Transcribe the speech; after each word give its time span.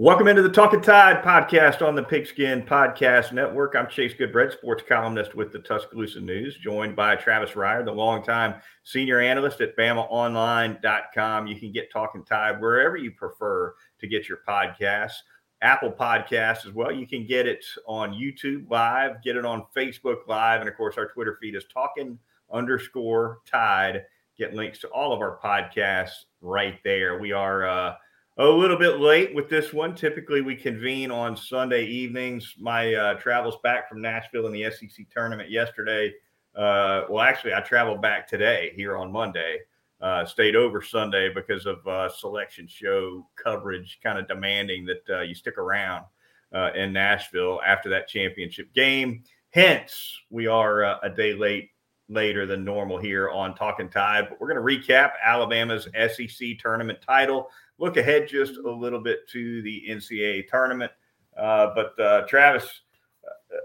Welcome 0.00 0.28
into 0.28 0.40
the 0.40 0.48
Talking 0.48 0.80
Tide 0.80 1.22
podcast 1.22 1.86
on 1.86 1.94
the 1.94 2.02
Pigskin 2.02 2.62
Podcast 2.62 3.32
Network. 3.32 3.76
I'm 3.76 3.86
Chase 3.86 4.14
Goodbread, 4.18 4.50
sports 4.50 4.82
columnist 4.88 5.34
with 5.34 5.52
the 5.52 5.58
Tuscaloosa 5.58 6.22
News, 6.22 6.56
joined 6.56 6.96
by 6.96 7.16
Travis 7.16 7.50
Reier, 7.50 7.84
the 7.84 7.92
longtime 7.92 8.62
senior 8.82 9.20
analyst 9.20 9.60
at 9.60 9.76
BamaOnline.com. 9.76 11.46
You 11.46 11.60
can 11.60 11.70
get 11.70 11.92
Talking 11.92 12.24
Tide 12.24 12.62
wherever 12.62 12.96
you 12.96 13.10
prefer 13.10 13.74
to 13.98 14.08
get 14.08 14.26
your 14.26 14.38
podcasts. 14.48 15.16
Apple 15.60 15.92
Podcasts 15.92 16.66
as 16.66 16.72
well. 16.72 16.90
You 16.90 17.06
can 17.06 17.26
get 17.26 17.46
it 17.46 17.62
on 17.86 18.14
YouTube 18.14 18.70
Live, 18.70 19.22
get 19.22 19.36
it 19.36 19.44
on 19.44 19.66
Facebook 19.76 20.26
Live, 20.26 20.60
and 20.60 20.70
of 20.70 20.78
course, 20.78 20.96
our 20.96 21.08
Twitter 21.08 21.36
feed 21.42 21.56
is 21.56 21.66
Talking 21.66 22.18
underscore 22.50 23.40
Tide. 23.44 24.06
Get 24.38 24.54
links 24.54 24.78
to 24.78 24.88
all 24.88 25.12
of 25.12 25.20
our 25.20 25.38
podcasts 25.44 26.24
right 26.40 26.78
there. 26.84 27.18
We 27.18 27.32
are. 27.32 27.68
Uh, 27.68 27.94
a 28.40 28.48
little 28.48 28.78
bit 28.78 29.00
late 29.00 29.34
with 29.34 29.50
this 29.50 29.70
one. 29.70 29.94
Typically, 29.94 30.40
we 30.40 30.56
convene 30.56 31.10
on 31.10 31.36
Sunday 31.36 31.84
evenings. 31.84 32.54
My 32.58 32.94
uh, 32.94 33.14
travels 33.14 33.58
back 33.62 33.86
from 33.86 34.00
Nashville 34.00 34.46
in 34.46 34.52
the 34.52 34.70
SEC 34.70 35.06
tournament 35.10 35.50
yesterday. 35.50 36.14
Uh, 36.54 37.02
well, 37.10 37.20
actually, 37.20 37.52
I 37.52 37.60
traveled 37.60 38.00
back 38.00 38.26
today 38.26 38.72
here 38.74 38.96
on 38.96 39.12
Monday. 39.12 39.58
Uh, 40.00 40.24
stayed 40.24 40.56
over 40.56 40.80
Sunday 40.80 41.30
because 41.34 41.66
of 41.66 41.86
uh, 41.86 42.08
selection 42.08 42.66
show 42.66 43.26
coverage, 43.36 43.98
kind 44.02 44.18
of 44.18 44.26
demanding 44.26 44.86
that 44.86 45.02
uh, 45.10 45.20
you 45.20 45.34
stick 45.34 45.58
around 45.58 46.06
uh, 46.54 46.70
in 46.74 46.94
Nashville 46.94 47.60
after 47.66 47.90
that 47.90 48.08
championship 48.08 48.72
game. 48.72 49.22
Hence, 49.50 50.18
we 50.30 50.46
are 50.46 50.98
a 51.04 51.12
day 51.14 51.34
late 51.34 51.70
later 52.10 52.44
than 52.44 52.64
normal 52.64 52.98
here 52.98 53.30
on 53.30 53.54
Talking 53.54 53.88
Tide. 53.88 54.28
But 54.28 54.40
we're 54.40 54.52
going 54.52 54.78
to 54.78 54.92
recap 54.92 55.12
Alabama's 55.22 55.88
SEC 55.94 56.58
tournament 56.58 56.98
title 57.06 57.48
look 57.80 57.96
ahead 57.96 58.28
just 58.28 58.58
a 58.58 58.70
little 58.70 59.00
bit 59.00 59.28
to 59.30 59.62
the 59.62 59.84
NCAA 59.88 60.46
tournament. 60.48 60.92
Uh, 61.36 61.72
but 61.74 61.98
uh, 61.98 62.26
Travis, 62.26 62.82
uh, 63.26 63.56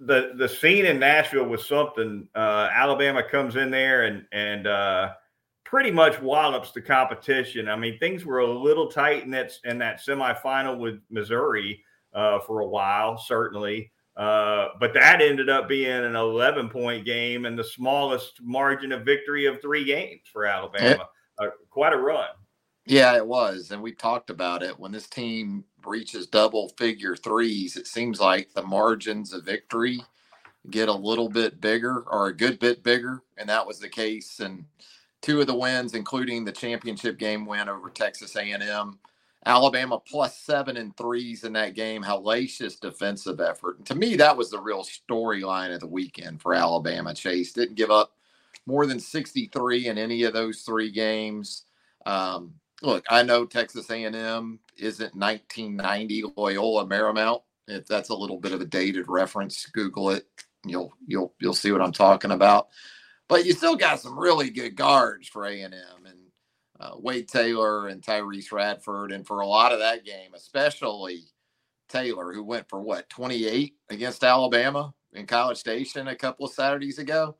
the 0.00 0.32
the 0.36 0.48
scene 0.48 0.84
in 0.84 0.98
Nashville 0.98 1.46
was 1.46 1.66
something. 1.66 2.28
Uh, 2.34 2.68
Alabama 2.72 3.22
comes 3.22 3.56
in 3.56 3.70
there 3.70 4.04
and 4.04 4.26
and 4.32 4.66
uh, 4.66 5.12
pretty 5.64 5.90
much 5.90 6.20
wallops 6.20 6.72
the 6.72 6.82
competition. 6.82 7.68
I 7.68 7.76
mean, 7.76 7.98
things 7.98 8.24
were 8.24 8.40
a 8.40 8.50
little 8.50 8.88
tight 8.88 9.22
in 9.22 9.30
that 9.30 9.52
in 9.64 9.78
that 9.78 10.00
semifinal 10.04 10.78
with 10.78 11.00
Missouri 11.08 11.82
uh, 12.12 12.40
for 12.40 12.60
a 12.60 12.68
while, 12.68 13.16
certainly. 13.16 13.92
but 14.16 14.92
that 14.94 15.20
ended 15.20 15.48
up 15.48 15.68
being 15.68 15.90
an 15.90 16.16
11 16.16 16.68
point 16.70 17.04
game 17.04 17.44
and 17.46 17.56
the 17.56 17.64
smallest 17.64 18.42
margin 18.42 18.90
of 18.90 19.04
victory 19.04 19.46
of 19.46 19.60
three 19.60 19.84
games 19.84 20.22
for 20.32 20.46
Alabama. 20.46 21.06
quite 21.70 21.92
a 21.92 21.96
run. 21.96 22.28
Yeah, 22.86 23.16
it 23.16 23.26
was. 23.26 23.70
And 23.70 23.82
we 23.82 23.92
talked 23.92 24.30
about 24.30 24.62
it. 24.62 24.78
When 24.78 24.92
this 24.92 25.06
team 25.08 25.64
reaches 25.86 26.26
double 26.26 26.70
figure 26.78 27.16
threes, 27.16 27.76
it 27.76 27.86
seems 27.86 28.20
like 28.20 28.52
the 28.54 28.62
margins 28.62 29.32
of 29.32 29.44
victory 29.44 30.00
get 30.70 30.88
a 30.88 30.94
little 30.94 31.28
bit 31.28 31.60
bigger 31.60 32.04
or 32.08 32.28
a 32.28 32.36
good 32.36 32.58
bit 32.58 32.82
bigger. 32.82 33.22
And 33.36 33.48
that 33.48 33.66
was 33.66 33.78
the 33.80 33.88
case. 33.88 34.40
And 34.40 34.64
two 35.22 35.40
of 35.40 35.46
the 35.46 35.54
wins, 35.56 35.94
including 35.94 36.44
the 36.44 36.52
championship 36.52 37.18
game 37.18 37.46
win 37.46 37.68
over 37.68 37.90
Texas 37.90 38.36
A&M, 38.36 38.98
Alabama 39.46 40.00
plus 40.00 40.38
seven 40.38 40.76
and 40.76 40.96
threes 40.96 41.44
in 41.44 41.52
that 41.54 41.74
game, 41.74 42.02
hellacious 42.02 42.80
defensive 42.80 43.40
effort. 43.40 43.78
And 43.78 43.86
to 43.86 43.94
me, 43.94 44.16
that 44.16 44.36
was 44.36 44.50
the 44.50 44.60
real 44.60 44.84
storyline 44.84 45.74
of 45.74 45.80
the 45.80 45.86
weekend 45.86 46.42
for 46.42 46.54
Alabama. 46.54 47.14
Chase 47.14 47.52
didn't 47.52 47.76
give 47.76 47.90
up 47.90 48.12
more 48.66 48.86
than 48.86 49.00
63 49.00 49.88
in 49.88 49.98
any 49.98 50.24
of 50.24 50.32
those 50.34 50.62
three 50.62 50.90
games. 50.90 51.64
Um, 52.06 52.54
look, 52.82 53.04
I 53.08 53.22
know 53.22 53.44
Texas 53.44 53.90
A&M 53.90 54.60
isn't 54.76 55.14
1990 55.16 56.24
Loyola 56.36 56.86
Marymount. 56.86 57.42
If 57.68 57.86
that's 57.86 58.10
a 58.10 58.14
little 58.14 58.38
bit 58.38 58.52
of 58.52 58.60
a 58.60 58.66
dated 58.66 59.06
reference, 59.08 59.66
Google 59.66 60.10
it. 60.10 60.26
You'll 60.64 60.92
you'll 61.06 61.34
you'll 61.40 61.54
see 61.54 61.72
what 61.72 61.82
I'm 61.82 61.92
talking 61.92 62.30
about. 62.30 62.68
But 63.28 63.44
you 63.44 63.52
still 63.52 63.76
got 63.76 64.00
some 64.00 64.18
really 64.18 64.50
good 64.50 64.76
guards 64.76 65.26
for 65.26 65.46
A&M 65.46 65.72
and 65.72 66.18
uh, 66.78 66.92
Wade 66.98 67.28
Taylor 67.28 67.88
and 67.88 68.02
Tyrece 68.02 68.52
Radford, 68.52 69.10
and 69.10 69.26
for 69.26 69.40
a 69.40 69.46
lot 69.46 69.72
of 69.72 69.80
that 69.80 70.04
game, 70.04 70.32
especially 70.34 71.24
Taylor, 71.88 72.32
who 72.32 72.44
went 72.44 72.68
for 72.68 72.80
what 72.80 73.08
28 73.08 73.74
against 73.90 74.22
Alabama 74.22 74.94
in 75.12 75.26
College 75.26 75.58
Station 75.58 76.08
a 76.08 76.14
couple 76.14 76.46
of 76.46 76.52
Saturdays 76.52 76.98
ago. 76.98 77.36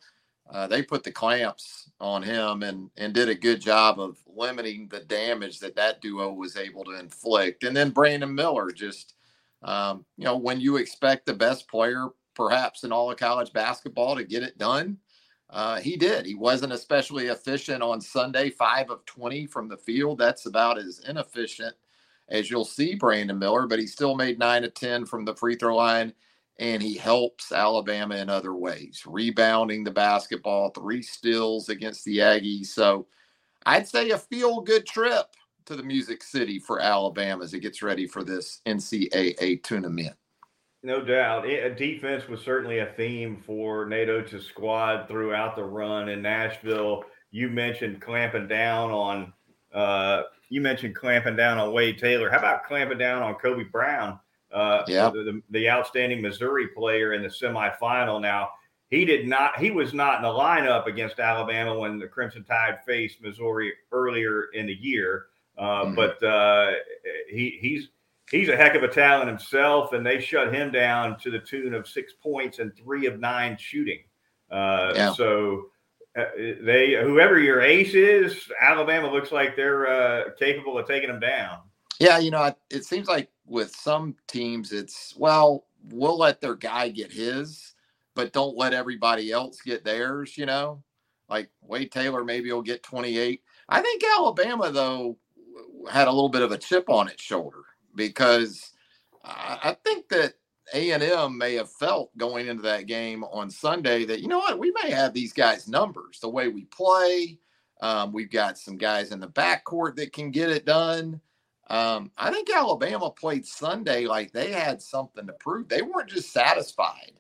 Uh, 0.50 0.66
they 0.66 0.82
put 0.82 1.04
the 1.04 1.12
clamps 1.12 1.90
on 2.00 2.22
him 2.22 2.62
and 2.62 2.90
and 2.96 3.14
did 3.14 3.28
a 3.28 3.34
good 3.34 3.60
job 3.60 3.98
of 4.00 4.18
limiting 4.26 4.88
the 4.88 5.00
damage 5.00 5.58
that 5.60 5.76
that 5.76 6.00
duo 6.00 6.32
was 6.32 6.56
able 6.56 6.84
to 6.84 6.98
inflict. 6.98 7.64
And 7.64 7.76
then 7.76 7.90
Brandon 7.90 8.34
Miller 8.34 8.70
just, 8.70 9.14
um, 9.62 10.04
you 10.16 10.24
know, 10.24 10.36
when 10.36 10.60
you 10.60 10.76
expect 10.76 11.26
the 11.26 11.34
best 11.34 11.68
player 11.68 12.08
perhaps 12.34 12.84
in 12.84 12.92
all 12.92 13.10
of 13.10 13.16
college 13.16 13.52
basketball 13.52 14.16
to 14.16 14.24
get 14.24 14.42
it 14.42 14.58
done, 14.58 14.98
uh, 15.50 15.80
he 15.80 15.96
did. 15.96 16.26
He 16.26 16.34
wasn't 16.34 16.72
especially 16.72 17.26
efficient 17.26 17.82
on 17.82 18.00
Sunday, 18.00 18.50
five 18.50 18.90
of 18.90 19.04
20 19.06 19.46
from 19.46 19.68
the 19.68 19.76
field. 19.76 20.18
That's 20.18 20.46
about 20.46 20.78
as 20.78 21.00
inefficient 21.08 21.74
as 22.28 22.50
you'll 22.50 22.64
see 22.64 22.94
Brandon 22.94 23.38
Miller, 23.38 23.66
but 23.66 23.78
he 23.78 23.86
still 23.86 24.16
made 24.16 24.38
nine 24.38 24.64
of 24.64 24.74
10 24.74 25.06
from 25.06 25.24
the 25.24 25.34
free 25.34 25.56
throw 25.56 25.76
line 25.76 26.12
and 26.58 26.82
he 26.82 26.96
helps 26.96 27.52
Alabama 27.52 28.16
in 28.16 28.30
other 28.30 28.54
ways, 28.54 29.02
rebounding 29.06 29.84
the 29.84 29.90
basketball, 29.90 30.70
three 30.70 31.02
steals 31.02 31.68
against 31.68 32.04
the 32.04 32.18
Aggies. 32.18 32.66
So 32.66 33.06
I'd 33.66 33.88
say 33.88 34.10
a 34.10 34.18
feel 34.18 34.60
good 34.62 34.86
trip 34.86 35.26
to 35.66 35.76
the 35.76 35.82
Music 35.82 36.22
City 36.22 36.58
for 36.58 36.80
Alabama 36.80 37.44
as 37.44 37.52
it 37.52 37.60
gets 37.60 37.82
ready 37.82 38.06
for 38.06 38.24
this 38.24 38.62
NCAA 38.66 39.62
tournament. 39.62 40.14
No 40.82 41.04
doubt. 41.04 41.42
defense 41.76 42.28
was 42.28 42.40
certainly 42.40 42.78
a 42.78 42.92
theme 42.96 43.42
for 43.44 43.86
Nate 43.86 44.08
Oats' 44.08 44.46
squad 44.46 45.08
throughout 45.08 45.56
the 45.56 45.64
run 45.64 46.08
in 46.08 46.22
Nashville. 46.22 47.04
You 47.32 47.48
mentioned 47.48 48.00
clamping 48.00 48.46
down 48.46 48.92
on 48.92 49.32
uh, 49.74 50.22
you 50.48 50.60
mentioned 50.60 50.94
clamping 50.94 51.34
down 51.34 51.58
on 51.58 51.72
Wade 51.72 51.98
Taylor. 51.98 52.30
How 52.30 52.38
about 52.38 52.64
clamping 52.64 52.98
down 52.98 53.22
on 53.22 53.34
Kobe 53.34 53.64
Brown? 53.64 54.20
Uh, 54.56 54.84
yeah. 54.88 55.10
the, 55.10 55.22
the, 55.22 55.42
the, 55.50 55.68
outstanding 55.68 56.22
Missouri 56.22 56.68
player 56.68 57.12
in 57.12 57.22
the 57.22 57.28
semifinal. 57.28 58.20
Now, 58.20 58.50
he 58.88 59.04
did 59.04 59.28
not, 59.28 59.58
he 59.58 59.70
was 59.70 59.92
not 59.92 60.16
in 60.16 60.22
the 60.22 60.28
lineup 60.28 60.86
against 60.86 61.18
Alabama 61.18 61.78
when 61.78 61.98
the 61.98 62.06
Crimson 62.06 62.42
Tide 62.42 62.78
faced 62.86 63.20
Missouri 63.20 63.74
earlier 63.92 64.44
in 64.54 64.66
the 64.66 64.74
year. 64.74 65.26
Uh, 65.58 65.84
mm-hmm. 65.84 65.94
But 65.94 66.22
uh, 66.22 66.72
he, 67.28 67.58
he's, 67.60 67.88
he's 68.30 68.48
a 68.48 68.56
heck 68.56 68.74
of 68.74 68.82
a 68.82 68.88
talent 68.88 69.28
himself, 69.28 69.92
and 69.92 70.06
they 70.06 70.20
shut 70.20 70.54
him 70.54 70.72
down 70.72 71.18
to 71.20 71.30
the 71.30 71.38
tune 71.38 71.74
of 71.74 71.86
six 71.86 72.14
points 72.14 72.58
and 72.58 72.74
three 72.76 73.06
of 73.06 73.20
nine 73.20 73.58
shooting. 73.58 74.00
Uh, 74.50 74.92
yeah. 74.94 75.12
So, 75.12 75.66
uh, 76.16 76.24
they 76.62 76.94
whoever 77.02 77.38
your 77.38 77.60
ace 77.60 77.92
is, 77.92 78.50
Alabama 78.58 79.12
looks 79.12 79.32
like 79.32 79.54
they're 79.54 79.86
uh, 79.86 80.30
capable 80.38 80.78
of 80.78 80.86
taking 80.86 81.10
them 81.10 81.20
down. 81.20 81.58
Yeah, 82.00 82.18
you 82.18 82.30
know, 82.30 82.54
it 82.70 82.84
seems 82.84 83.08
like 83.08 83.30
with 83.46 83.74
some 83.74 84.16
teams, 84.28 84.72
it's 84.72 85.14
well, 85.16 85.66
we'll 85.90 86.18
let 86.18 86.40
their 86.40 86.54
guy 86.56 86.90
get 86.90 87.12
his, 87.12 87.74
but 88.14 88.32
don't 88.32 88.56
let 88.56 88.74
everybody 88.74 89.32
else 89.32 89.60
get 89.62 89.84
theirs. 89.84 90.36
You 90.36 90.46
know, 90.46 90.82
like 91.28 91.50
Wade 91.62 91.92
Taylor 91.92 92.24
maybe 92.24 92.52
will 92.52 92.62
get 92.62 92.82
28. 92.82 93.42
I 93.68 93.80
think 93.82 94.02
Alabama 94.18 94.70
though 94.72 95.18
had 95.90 96.08
a 96.08 96.12
little 96.12 96.28
bit 96.28 96.42
of 96.42 96.52
a 96.52 96.58
chip 96.58 96.90
on 96.90 97.08
its 97.08 97.22
shoulder 97.22 97.62
because 97.94 98.72
I 99.24 99.76
think 99.84 100.08
that 100.10 100.34
A 100.74 100.92
and 100.92 101.02
M 101.02 101.38
may 101.38 101.54
have 101.54 101.70
felt 101.72 102.16
going 102.18 102.48
into 102.48 102.62
that 102.64 102.86
game 102.86 103.24
on 103.24 103.50
Sunday 103.50 104.04
that 104.06 104.20
you 104.20 104.28
know 104.28 104.38
what 104.38 104.58
we 104.58 104.72
may 104.82 104.90
have 104.90 105.14
these 105.14 105.32
guys' 105.32 105.68
numbers 105.68 106.20
the 106.20 106.28
way 106.28 106.48
we 106.48 106.64
play. 106.66 107.38
Um, 107.80 108.12
we've 108.12 108.30
got 108.30 108.58
some 108.58 108.76
guys 108.78 109.12
in 109.12 109.20
the 109.20 109.28
backcourt 109.28 109.96
that 109.96 110.12
can 110.12 110.30
get 110.30 110.50
it 110.50 110.66
done. 110.66 111.20
Um, 111.68 112.12
I 112.18 112.30
think 112.32 112.50
Alabama 112.50 113.10
played 113.10 113.46
Sunday 113.46 114.06
like 114.06 114.32
they 114.32 114.52
had 114.52 114.82
something 114.82 115.26
to 115.26 115.32
prove. 115.34 115.68
They 115.68 115.82
weren't 115.82 116.10
just 116.10 116.32
satisfied 116.32 117.12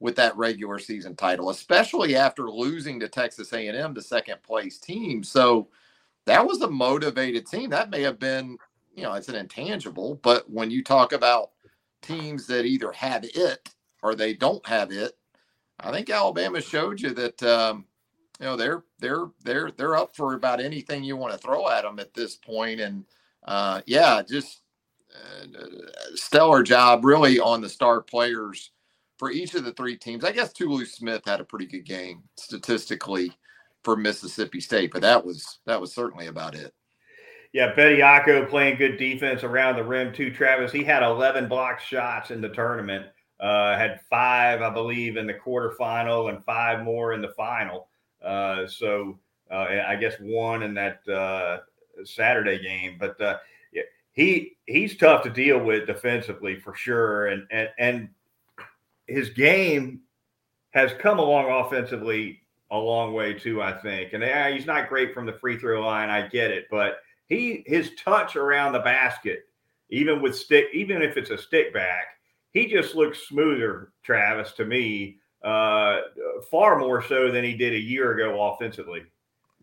with 0.00 0.16
that 0.16 0.36
regular 0.36 0.78
season 0.78 1.16
title, 1.16 1.50
especially 1.50 2.16
after 2.16 2.50
losing 2.50 3.00
to 3.00 3.08
Texas 3.08 3.52
A&M, 3.52 3.94
the 3.94 4.02
second 4.02 4.42
place 4.42 4.78
team. 4.78 5.22
So 5.24 5.68
that 6.26 6.46
was 6.46 6.62
a 6.62 6.70
motivated 6.70 7.46
team. 7.46 7.70
That 7.70 7.90
may 7.90 8.02
have 8.02 8.18
been, 8.20 8.58
you 8.94 9.04
know, 9.04 9.14
it's 9.14 9.28
an 9.30 9.36
intangible, 9.36 10.20
but 10.22 10.50
when 10.50 10.70
you 10.70 10.84
talk 10.84 11.12
about 11.12 11.52
teams 12.02 12.46
that 12.48 12.66
either 12.66 12.92
have 12.92 13.24
it 13.24 13.70
or 14.02 14.14
they 14.14 14.34
don't 14.34 14.66
have 14.68 14.92
it, 14.92 15.12
I 15.80 15.92
think 15.92 16.10
Alabama 16.10 16.60
showed 16.60 17.00
you 17.00 17.10
that 17.14 17.42
um, 17.42 17.86
you 18.40 18.46
know 18.46 18.56
they're 18.56 18.84
they're 19.00 19.26
they're 19.44 19.70
they're 19.72 19.96
up 19.96 20.16
for 20.16 20.34
about 20.34 20.60
anything 20.60 21.04
you 21.04 21.16
want 21.16 21.32
to 21.34 21.38
throw 21.38 21.68
at 21.68 21.82
them 21.82 21.98
at 21.98 22.14
this 22.14 22.36
point, 22.36 22.80
and 22.80 23.04
uh, 23.44 23.80
yeah, 23.86 24.22
just 24.22 24.62
uh, 25.14 25.46
stellar 26.14 26.62
job 26.62 27.04
really 27.04 27.38
on 27.40 27.60
the 27.60 27.68
star 27.68 28.00
players 28.00 28.70
for 29.18 29.30
each 29.30 29.54
of 29.54 29.64
the 29.64 29.72
three 29.72 29.96
teams. 29.96 30.24
I 30.24 30.32
guess 30.32 30.52
Tolu 30.52 30.84
Smith 30.84 31.22
had 31.26 31.40
a 31.40 31.44
pretty 31.44 31.66
good 31.66 31.84
game 31.84 32.22
statistically 32.36 33.32
for 33.84 33.96
Mississippi 33.96 34.60
State, 34.60 34.92
but 34.92 35.02
that 35.02 35.24
was 35.24 35.60
that 35.66 35.80
was 35.80 35.94
certainly 35.94 36.28
about 36.28 36.54
it. 36.54 36.72
yeah, 37.52 37.74
Bediako 37.74 38.48
playing 38.48 38.78
good 38.78 38.96
defense 38.96 39.44
around 39.44 39.76
the 39.76 39.84
rim 39.84 40.12
too. 40.12 40.30
Travis, 40.30 40.72
he 40.72 40.84
had 40.84 41.02
11 41.02 41.48
block 41.48 41.80
shots 41.80 42.30
in 42.30 42.40
the 42.40 42.48
tournament. 42.48 43.06
Uh, 43.38 43.76
had 43.76 44.00
five, 44.08 44.62
I 44.62 44.70
believe, 44.70 45.16
in 45.16 45.26
the 45.26 45.34
quarterfinal 45.34 46.28
and 46.32 46.44
five 46.44 46.84
more 46.84 47.12
in 47.12 47.20
the 47.20 47.32
final. 47.36 47.88
Uh, 48.24 48.66
so 48.68 49.18
uh, 49.50 49.66
I 49.86 49.96
guess 49.96 50.14
one 50.20 50.62
in 50.62 50.74
that 50.74 51.06
uh, 51.08 51.58
Saturday 52.06 52.62
game. 52.62 52.96
But 52.98 53.20
uh, 53.20 53.38
he 54.12 54.56
he's 54.66 54.96
tough 54.96 55.22
to 55.24 55.30
deal 55.30 55.58
with 55.58 55.86
defensively 55.86 56.60
for 56.60 56.74
sure, 56.74 57.26
and 57.26 57.46
and 57.50 57.68
and 57.78 58.08
his 59.06 59.30
game 59.30 60.00
has 60.70 60.92
come 60.94 61.18
along 61.18 61.50
offensively 61.50 62.40
a 62.70 62.76
long 62.76 63.12
way 63.12 63.34
too. 63.34 63.62
I 63.62 63.72
think, 63.72 64.12
and 64.12 64.22
yeah, 64.22 64.50
he's 64.50 64.66
not 64.66 64.88
great 64.88 65.14
from 65.14 65.26
the 65.26 65.32
free 65.32 65.58
throw 65.58 65.84
line. 65.84 66.10
I 66.10 66.28
get 66.28 66.50
it, 66.50 66.66
but 66.70 66.98
he 67.28 67.64
his 67.66 67.92
touch 67.94 68.36
around 68.36 68.72
the 68.72 68.80
basket, 68.80 69.46
even 69.88 70.20
with 70.20 70.36
stick, 70.36 70.66
even 70.74 71.02
if 71.02 71.16
it's 71.16 71.30
a 71.30 71.38
stick 71.38 71.72
back, 71.72 72.18
he 72.52 72.66
just 72.66 72.94
looks 72.94 73.26
smoother. 73.26 73.92
Travis 74.02 74.52
to 74.52 74.64
me. 74.64 75.18
Uh, 75.42 76.02
far 76.52 76.78
more 76.78 77.02
so 77.02 77.28
than 77.28 77.42
he 77.42 77.56
did 77.56 77.72
a 77.72 77.78
year 77.78 78.12
ago 78.12 78.40
offensively 78.52 79.02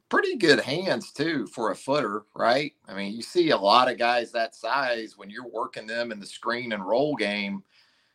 pretty 0.10 0.36
good 0.36 0.60
hands 0.60 1.12
too 1.12 1.48
for 1.48 1.72
a 1.72 1.76
footer, 1.76 2.24
right? 2.36 2.74
I 2.88 2.94
mean, 2.94 3.14
you 3.14 3.22
see 3.22 3.52
a 3.52 3.58
lot 3.58 3.90
of 3.92 3.98
guys 3.98 4.32
that 4.32 4.56
size 4.56 5.18
when 5.18 5.30
you're 5.30 5.48
working 5.48 5.88
them 5.88 6.12
in 6.12 6.20
the 6.20 6.26
screen 6.26 6.74
and 6.74 6.86
roll 6.86 7.16
game, 7.16 7.64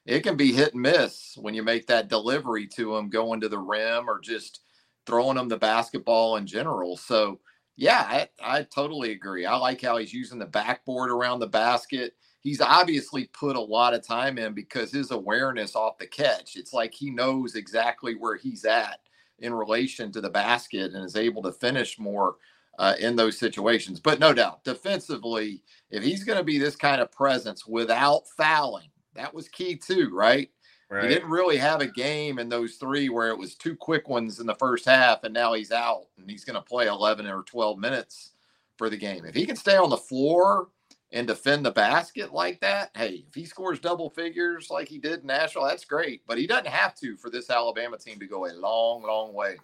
it 0.07 0.21
can 0.23 0.37
be 0.37 0.53
hit 0.53 0.75
and 0.75 0.83
miss 0.83 1.37
when 1.39 1.55
you 1.55 1.63
make 1.63 1.87
that 1.87 2.09
delivery 2.09 2.67
to 2.77 2.95
them 2.95 3.09
going 3.09 3.41
to 3.41 3.49
the 3.49 3.59
rim 3.59 4.09
or 4.09 4.21
just 4.21 4.61
throwing 5.07 5.37
them 5.37 5.49
the 5.49 5.57
basketball 5.57 6.37
in 6.37 6.47
general. 6.47 6.97
So, 6.97 7.41
yeah, 7.77 8.05
I, 8.07 8.29
I 8.59 8.63
totally 8.65 9.13
agree. 9.13 9.47
I 9.47 9.57
like 9.57 9.83
how 9.83 9.97
he's 9.97 10.13
using 10.13 10.39
the 10.39 10.47
backboard 10.47 11.11
around 11.11 11.41
the 11.41 11.47
basket. 11.47 12.15
He's 12.41 12.61
obviously 12.61 13.25
put 13.33 13.57
a 13.57 13.61
lot 13.61 13.95
of 13.95 14.07
time 14.07 14.37
in 14.39 14.53
because 14.53 14.93
his 14.93 15.11
awareness 15.11 15.75
off 15.75 15.99
the 15.99 16.07
catch, 16.07 16.57
it's 16.57 16.73
like 16.75 16.93
he 16.93 17.11
knows 17.11 17.55
exactly 17.55 18.15
where 18.15 18.37
he's 18.37 18.65
at 18.65 19.01
in 19.39 19.53
relation 19.53 20.13
to 20.13 20.21
the 20.21 20.31
basket 20.31 20.93
and 20.93 21.05
is 21.05 21.17
able 21.17 21.43
to 21.43 21.53
finish 21.53 21.99
more 21.99 22.37
uh, 22.79 22.95
in 22.99 23.17
those 23.17 23.39
situations. 23.39 24.01
But 24.01 24.19
no 24.19 24.33
doubt, 24.33 24.65
defensively, 24.65 25.63
if 25.91 26.03
he's 26.03 26.25
going 26.25 26.39
to 26.39 26.45
be 26.45 26.59
this 26.59 26.77
kind 26.77 27.01
of 27.01 27.13
presence 27.13 27.67
without 27.67 28.29
fouling, 28.37 28.89
that 29.15 29.33
was 29.33 29.49
key 29.49 29.77
too, 29.77 30.11
right? 30.13 30.51
right? 30.91 31.05
He 31.05 31.09
didn't 31.09 31.31
really 31.31 31.57
have 31.57 31.81
a 31.81 31.87
game 31.87 32.39
in 32.39 32.49
those 32.49 32.77
three 32.77 33.09
where 33.09 33.29
it 33.29 33.39
was 33.39 33.55
two 33.55 33.77
quick 33.77 34.09
ones 34.09 34.41
in 34.41 34.47
the 34.47 34.55
first 34.55 34.87
half, 34.87 35.25
and 35.25 35.35
now 35.35 35.53
he's 35.53 35.73
out 35.73 36.07
and 36.19 36.29
he's 36.29 36.45
going 36.45 36.57
to 36.57 36.63
play 36.63 36.87
11 36.87 37.27
or 37.27 37.43
12 37.43 37.79
minutes 37.79 38.33
for 38.77 38.91
the 38.91 38.97
game. 38.97 39.25
If 39.25 39.35
he 39.35 39.47
can 39.47 39.57
stay 39.57 39.77
on 39.77 39.91
the 39.91 39.97
floor 39.97 40.69
and 41.15 41.29
defend 41.29 41.65
the 41.65 41.71
basket 41.71 42.35
like 42.35 42.61
that, 42.61 42.91
hey, 42.97 43.25
if 43.29 43.35
he 43.35 43.47
scores 43.47 43.79
double 43.79 44.11
figures 44.11 44.69
like 44.69 44.89
he 44.89 44.99
did 44.99 45.21
in 45.21 45.27
Nashville, 45.29 45.65
that's 45.65 45.85
great. 45.85 46.23
But 46.27 46.39
he 46.39 46.47
doesn't 46.47 46.67
have 46.67 46.95
to 46.97 47.17
for 47.17 47.31
this 47.31 47.51
Alabama 47.51 47.97
team 47.97 48.19
to 48.19 48.27
go 48.27 48.47
a 48.47 48.53
long, 48.53 49.05
long 49.05 49.33
way. 49.33 49.57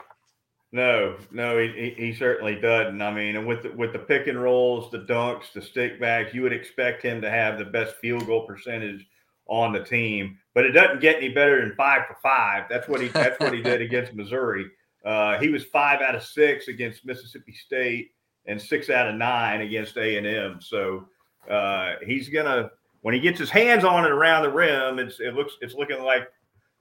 No, 0.72 1.16
no, 1.32 1.58
he, 1.58 1.92
he 1.96 2.14
certainly 2.14 2.54
doesn't. 2.54 3.02
I 3.02 3.12
mean, 3.12 3.34
and 3.34 3.48
with 3.48 3.64
the, 3.64 3.72
with 3.72 3.92
the 3.92 3.98
pick 3.98 4.28
and 4.28 4.40
rolls, 4.40 4.92
the 4.92 5.00
dunks, 5.00 5.52
the 5.52 5.60
stick 5.60 6.00
backs, 6.00 6.32
you 6.32 6.42
would 6.42 6.52
expect 6.52 7.02
him 7.02 7.20
to 7.20 7.28
have 7.28 7.58
the 7.58 7.64
best 7.64 7.96
field 7.96 8.24
goal 8.26 8.46
percentage 8.46 9.04
on 9.48 9.72
the 9.72 9.82
team. 9.82 10.38
But 10.54 10.66
it 10.66 10.70
doesn't 10.70 11.00
get 11.00 11.16
any 11.16 11.30
better 11.30 11.60
than 11.60 11.74
five 11.74 12.02
for 12.06 12.16
five. 12.22 12.66
That's 12.70 12.86
what 12.86 13.00
he 13.00 13.08
that's 13.08 13.40
what 13.40 13.52
he 13.52 13.60
did 13.60 13.80
against 13.82 14.14
Missouri. 14.14 14.66
Uh, 15.04 15.38
he 15.38 15.48
was 15.48 15.64
five 15.64 16.00
out 16.00 16.14
of 16.14 16.22
six 16.22 16.68
against 16.68 17.04
Mississippi 17.04 17.52
State 17.52 18.12
and 18.46 18.62
six 18.62 18.88
out 18.88 19.08
of 19.08 19.16
nine 19.16 19.62
against 19.62 19.96
A 19.96 20.16
and 20.16 20.26
M. 20.26 20.60
So 20.60 21.08
uh, 21.48 21.94
he's 22.04 22.28
gonna 22.28 22.70
when 23.02 23.14
he 23.14 23.20
gets 23.20 23.38
his 23.38 23.50
hands 23.50 23.84
on 23.84 24.04
it 24.04 24.10
around 24.10 24.42
the 24.42 24.52
rim, 24.52 24.98
it's 24.98 25.20
it 25.20 25.34
looks 25.34 25.54
it's 25.60 25.74
looking 25.74 26.02
like 26.02 26.28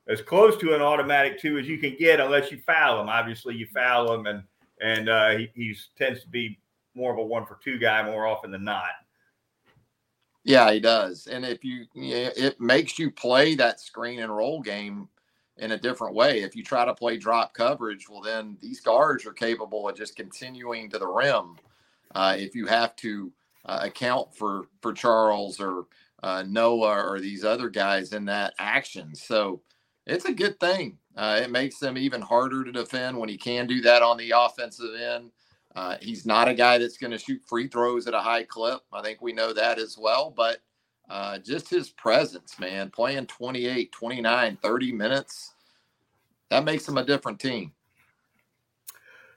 as 0.08 0.22
close 0.22 0.58
to 0.58 0.76
an 0.76 0.82
automatic 0.82 1.40
two 1.40 1.58
as 1.58 1.68
you 1.68 1.78
can 1.78 1.96
get, 1.98 2.20
unless 2.20 2.52
you 2.52 2.60
foul 2.66 3.00
him. 3.00 3.10
Obviously, 3.10 3.56
you 3.56 3.68
foul 3.74 4.14
him, 4.14 4.26
and 4.26 4.44
and 4.82 5.10
uh, 5.10 5.30
he 5.38 5.50
he's, 5.54 5.90
tends 5.98 6.22
to 6.22 6.28
be 6.30 6.60
more 6.96 7.12
of 7.12 7.20
a 7.20 7.24
one 7.24 7.46
for 7.46 7.60
two 7.64 7.78
guy 7.78 8.04
more 8.04 8.28
often 8.28 8.52
than 8.52 8.64
not. 8.64 8.90
Yeah, 10.44 10.72
he 10.72 10.80
does. 10.80 11.28
And 11.28 11.46
if 11.46 11.64
you, 11.64 11.86
it 11.94 12.60
makes 12.60 12.98
you 12.98 13.12
play 13.12 13.56
that 13.56 13.80
screen 13.80 14.22
and 14.22 14.36
roll 14.36 14.62
game 14.62 15.08
in 15.58 15.74
a 15.74 15.78
different 15.78 16.16
way. 16.16 16.42
If 16.42 16.56
you 16.56 16.64
try 16.64 16.86
to 16.86 16.96
play 16.96 17.18
drop 17.18 17.54
coverage, 17.54 18.08
well, 18.10 18.22
then 18.22 18.58
these 18.62 18.80
guards 18.80 19.26
are 19.26 19.34
capable 19.34 19.88
of 19.88 19.96
just 19.96 20.16
continuing 20.16 20.90
to 20.90 20.98
the 20.98 21.08
rim. 21.08 21.58
Uh, 22.16 22.36
if 22.38 22.56
you 22.56 22.66
have 22.66 22.96
to 22.98 23.32
uh, 23.70 23.82
account 23.84 24.36
for 24.36 24.66
for 24.82 24.94
Charles 24.94 25.62
or 25.62 25.86
uh, 26.24 26.44
Noah 26.48 27.04
or 27.08 27.22
these 27.22 27.46
other 27.46 27.70
guys 27.70 28.14
in 28.14 28.26
that 28.28 28.56
action. 28.60 29.16
So 29.16 29.62
it's 30.08 30.26
a 30.26 30.34
good 30.34 30.60
thing. 30.60 31.00
Uh, 31.18 31.42
it 31.44 31.52
makes 31.52 31.80
them 31.80 31.98
even 31.98 32.22
harder 32.22 32.66
to 32.66 32.74
defend 32.74 33.18
when 33.18 33.30
he 33.30 33.38
can 33.38 33.68
do 33.68 33.82
that 33.84 34.04
on 34.04 34.18
the 34.18 34.34
offensive 34.36 34.96
end. 35.00 35.32
Uh, 35.76 35.98
he's 36.02 36.26
not 36.26 36.50
a 36.50 36.56
guy 36.56 36.80
that's 36.80 36.98
going 36.98 37.12
to 37.12 37.20
shoot 37.20 37.42
free 37.48 37.68
throws 37.70 38.08
at 38.08 38.16
a 38.16 38.22
high 38.22 38.44
clip. 38.44 38.82
I 38.94 39.04
think 39.04 39.22
we 39.22 39.34
know 39.34 39.54
that 39.54 39.80
as 39.80 39.98
well. 40.00 40.34
But 40.36 40.60
uh, 41.10 41.40
just 41.40 41.70
his 41.70 41.92
presence, 41.92 42.60
man, 42.60 42.92
playing 42.92 43.28
28, 43.28 43.94
29, 43.94 44.58
30 44.62 44.92
minutes, 44.94 45.56
that 46.52 46.66
makes 46.66 46.88
him 46.90 46.98
a 47.00 47.06
different 47.06 47.40
team. 47.40 47.74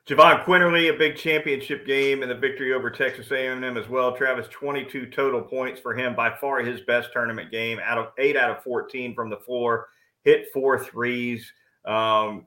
Jahvon 0.08 0.44
Quinerly, 0.44 0.92
a 0.92 0.98
big 0.98 1.16
championship 1.16 1.86
game 1.86 2.22
and 2.22 2.30
the 2.30 2.34
victory 2.34 2.72
over 2.72 2.90
Texas 2.90 3.30
A&M 3.30 3.76
as 3.76 3.88
well. 3.88 4.16
Travis, 4.16 4.48
22 4.48 5.06
total 5.06 5.40
points 5.40 5.80
for 5.80 5.94
him, 5.94 6.16
by 6.16 6.34
far 6.40 6.58
his 6.58 6.80
best 6.80 7.10
tournament 7.12 7.52
game. 7.52 7.78
Out 7.84 7.98
of 7.98 8.08
eight 8.18 8.36
out 8.36 8.50
of 8.50 8.64
14 8.64 9.14
from 9.14 9.30
the 9.30 9.36
floor, 9.36 9.88
hit 10.24 10.48
four 10.52 10.82
threes. 10.82 11.52
Um, 11.84 12.46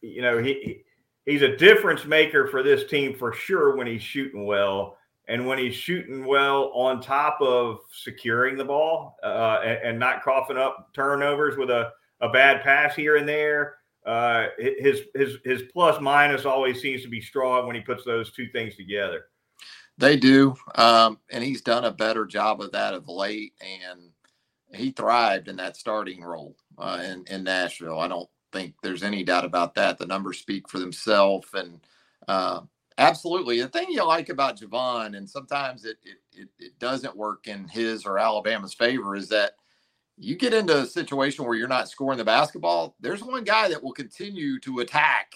you 0.00 0.22
know 0.22 0.38
he 0.38 0.82
he's 1.26 1.42
a 1.42 1.56
difference 1.56 2.04
maker 2.04 2.46
for 2.46 2.62
this 2.62 2.88
team 2.88 3.16
for 3.16 3.32
sure 3.32 3.76
when 3.76 3.86
he's 3.86 4.02
shooting 4.02 4.44
well, 4.44 4.96
and 5.28 5.46
when 5.46 5.58
he's 5.58 5.74
shooting 5.74 6.24
well 6.24 6.70
on 6.74 7.00
top 7.00 7.38
of 7.40 7.78
securing 7.92 8.56
the 8.56 8.64
ball 8.64 9.16
uh, 9.22 9.60
and, 9.64 9.78
and 9.82 9.98
not 9.98 10.22
coughing 10.22 10.56
up 10.56 10.88
turnovers 10.94 11.56
with 11.56 11.70
a 11.70 11.90
a 12.20 12.28
bad 12.28 12.62
pass 12.62 12.96
here 12.96 13.16
and 13.16 13.28
there 13.28 13.76
uh, 14.06 14.46
his 14.58 15.02
his 15.14 15.36
his 15.44 15.62
plus 15.72 16.00
minus 16.00 16.44
always 16.44 16.80
seems 16.80 17.02
to 17.02 17.08
be 17.08 17.20
strong 17.20 17.66
when 17.66 17.76
he 17.76 17.82
puts 17.82 18.04
those 18.04 18.32
two 18.32 18.48
things 18.48 18.76
together. 18.76 19.26
They 19.98 20.16
do, 20.16 20.54
um, 20.76 21.18
and 21.30 21.42
he's 21.42 21.60
done 21.60 21.84
a 21.84 21.90
better 21.90 22.24
job 22.24 22.60
of 22.60 22.72
that 22.72 22.94
of 22.94 23.08
late, 23.08 23.54
and 23.60 24.10
he 24.72 24.92
thrived 24.92 25.48
in 25.48 25.56
that 25.56 25.76
starting 25.76 26.22
role 26.22 26.56
uh, 26.78 27.02
in 27.04 27.24
in 27.26 27.44
Nashville. 27.44 27.98
I 27.98 28.08
don't 28.08 28.28
think 28.52 28.74
there's 28.82 29.02
any 29.02 29.24
doubt 29.24 29.44
about 29.44 29.74
that. 29.74 29.98
The 29.98 30.06
numbers 30.06 30.38
speak 30.38 30.68
for 30.68 30.78
themselves, 30.78 31.48
and 31.52 31.80
uh, 32.28 32.60
absolutely, 32.96 33.60
the 33.60 33.68
thing 33.68 33.88
you 33.90 34.04
like 34.04 34.28
about 34.28 34.58
Jahvon, 34.58 35.16
and 35.16 35.28
sometimes 35.28 35.84
it, 35.84 35.98
it 36.04 36.18
it 36.32 36.48
it 36.58 36.78
doesn't 36.78 37.16
work 37.16 37.46
in 37.48 37.66
his 37.66 38.06
or 38.06 38.18
Alabama's 38.18 38.74
favor, 38.74 39.16
is 39.16 39.28
that 39.28 39.54
you 40.20 40.36
get 40.36 40.54
into 40.54 40.78
a 40.78 40.86
situation 40.86 41.44
where 41.44 41.54
you're 41.54 41.68
not 41.68 41.88
scoring 41.88 42.18
the 42.18 42.24
basketball, 42.24 42.96
there's 43.00 43.22
one 43.22 43.44
guy 43.44 43.68
that 43.68 43.82
will 43.82 43.92
continue 43.92 44.58
to 44.60 44.80
attack 44.80 45.34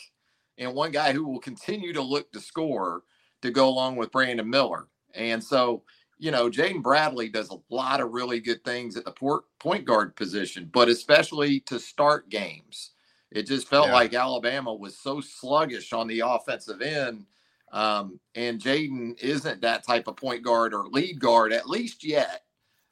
and 0.58 0.74
one 0.74 0.90
guy 0.90 1.12
who 1.12 1.26
will 1.26 1.40
continue 1.40 1.92
to 1.92 2.02
look 2.02 2.30
to 2.32 2.40
score 2.40 3.02
to 3.42 3.50
go 3.50 3.68
along 3.68 3.96
with 3.96 4.12
Brandon 4.12 4.48
Miller. 4.48 4.88
And 5.14 5.42
so, 5.42 5.82
you 6.18 6.30
know, 6.30 6.48
Jaden 6.48 6.82
Bradley 6.82 7.28
does 7.28 7.50
a 7.50 7.74
lot 7.74 8.00
of 8.00 8.12
really 8.12 8.40
good 8.40 8.64
things 8.64 8.96
at 8.96 9.04
the 9.04 9.12
port, 9.12 9.44
point 9.58 9.84
guard 9.84 10.16
position, 10.16 10.68
but 10.72 10.88
especially 10.88 11.60
to 11.60 11.78
start 11.78 12.28
games. 12.28 12.90
It 13.30 13.46
just 13.46 13.68
felt 13.68 13.86
yeah. 13.86 13.94
like 13.94 14.14
Alabama 14.14 14.74
was 14.74 14.98
so 14.98 15.20
sluggish 15.20 15.92
on 15.92 16.06
the 16.06 16.20
offensive 16.20 16.82
end. 16.82 17.24
Um, 17.72 18.20
and 18.34 18.60
Jaden 18.60 19.18
isn't 19.20 19.62
that 19.62 19.86
type 19.86 20.06
of 20.06 20.16
point 20.16 20.42
guard 20.42 20.74
or 20.74 20.86
lead 20.88 21.18
guard, 21.18 21.52
at 21.52 21.68
least 21.68 22.04
yet 22.04 22.42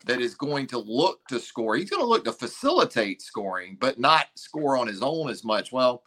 that 0.06 0.20
is 0.20 0.34
going 0.34 0.66
to 0.68 0.78
look 0.78 1.26
to 1.28 1.38
score. 1.38 1.76
He's 1.76 1.90
going 1.90 2.02
to 2.02 2.08
look 2.08 2.24
to 2.24 2.32
facilitate 2.32 3.20
scoring, 3.20 3.76
but 3.78 3.98
not 3.98 4.26
score 4.34 4.76
on 4.76 4.86
his 4.86 5.02
own 5.02 5.28
as 5.28 5.44
much. 5.44 5.72
Well, 5.72 6.02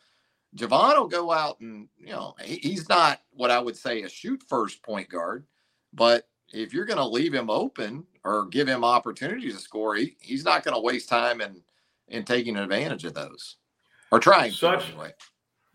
Jahvon 0.55 0.97
will 0.97 1.07
go 1.07 1.31
out 1.31 1.59
and, 1.61 1.87
you 1.99 2.11
know, 2.11 2.35
he's 2.43 2.89
not 2.89 3.21
what 3.31 3.51
I 3.51 3.59
would 3.59 3.77
say 3.77 4.01
a 4.01 4.09
shoot 4.09 4.43
first 4.47 4.83
point 4.83 5.09
guard, 5.09 5.45
but 5.93 6.27
if 6.51 6.73
you're 6.73 6.85
going 6.85 6.97
to 6.97 7.05
leave 7.05 7.33
him 7.33 7.49
open 7.49 8.05
or 8.23 8.45
give 8.47 8.67
him 8.67 8.83
opportunities 8.83 9.55
to 9.55 9.61
score, 9.61 9.95
he, 9.95 10.15
he's 10.19 10.45
not 10.45 10.63
going 10.63 10.75
to 10.75 10.81
waste 10.81 11.09
time 11.09 11.41
in, 11.41 11.61
in 12.07 12.23
taking 12.23 12.57
advantage 12.57 13.05
of 13.05 13.13
those 13.13 13.57
or 14.11 14.19
trying 14.19 14.51
such, 14.51 14.85
to 14.85 14.91
anyway. 14.91 15.13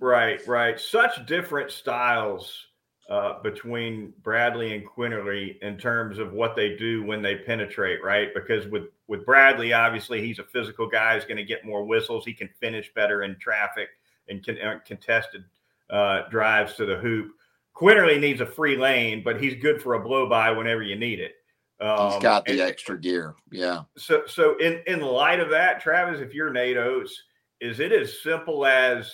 Right, 0.01 0.47
right. 0.47 0.79
Such 0.79 1.27
different 1.27 1.73
styles 1.73 2.68
uh, 3.09 3.41
between 3.43 4.13
Bradley 4.23 4.75
and 4.75 4.87
Quinerly 4.87 5.59
in 5.63 5.79
terms 5.79 6.19
of 6.19 6.33
what 6.33 6.55
they 6.55 6.77
do 6.77 7.03
when 7.03 7.23
they 7.23 7.37
penetrate, 7.37 8.03
right? 8.05 8.29
Because 8.35 8.67
with 8.67 8.85
with 9.07 9.25
Bradley, 9.25 9.73
obviously 9.73 10.21
he's 10.21 10.39
a 10.39 10.45
physical 10.45 10.87
guy. 10.87 11.15
He's 11.15 11.25
going 11.25 11.39
to 11.39 11.45
get 11.45 11.65
more 11.65 11.85
whistles. 11.85 12.25
He 12.27 12.35
can 12.35 12.51
finish 12.61 12.93
better 12.95 13.23
in 13.23 13.37
traffic 13.39 13.89
and 14.29 14.45
con- 14.45 14.61
uh, 14.61 14.79
contested 14.85 15.45
uh, 15.89 16.29
drives 16.31 16.75
to 16.75 16.85
the 16.85 16.97
hoop. 16.97 17.33
Quinerly 17.75 18.21
needs 18.21 18.41
a 18.41 18.47
free 18.47 18.77
lane, 18.77 19.23
but 19.25 19.41
he's 19.41 19.55
good 19.55 19.81
for 19.81 19.95
a 19.95 20.01
blow 20.01 20.29
by 20.29 20.51
whenever 20.51 20.83
you 20.83 20.97
need 20.97 21.21
it. 21.21 21.33
Um, 21.81 22.13
he's 22.13 22.23
got 22.23 22.45
the 22.45 22.53
and, 22.53 22.61
extra 22.61 23.01
gear. 23.01 23.37
Yeah. 23.51 23.83
So, 23.97 24.23
so 24.27 24.59
in 24.59 24.83
in 24.87 25.01
light 25.01 25.41
of 25.41 25.49
that, 25.51 25.81
Travis, 25.81 26.21
if 26.21 26.35
you're 26.35 26.53
Nate 26.53 26.77
Oats, 26.77 27.23
is 27.61 27.81
it 27.81 27.93
as 27.93 28.21
simple 28.21 28.67
as 28.67 29.11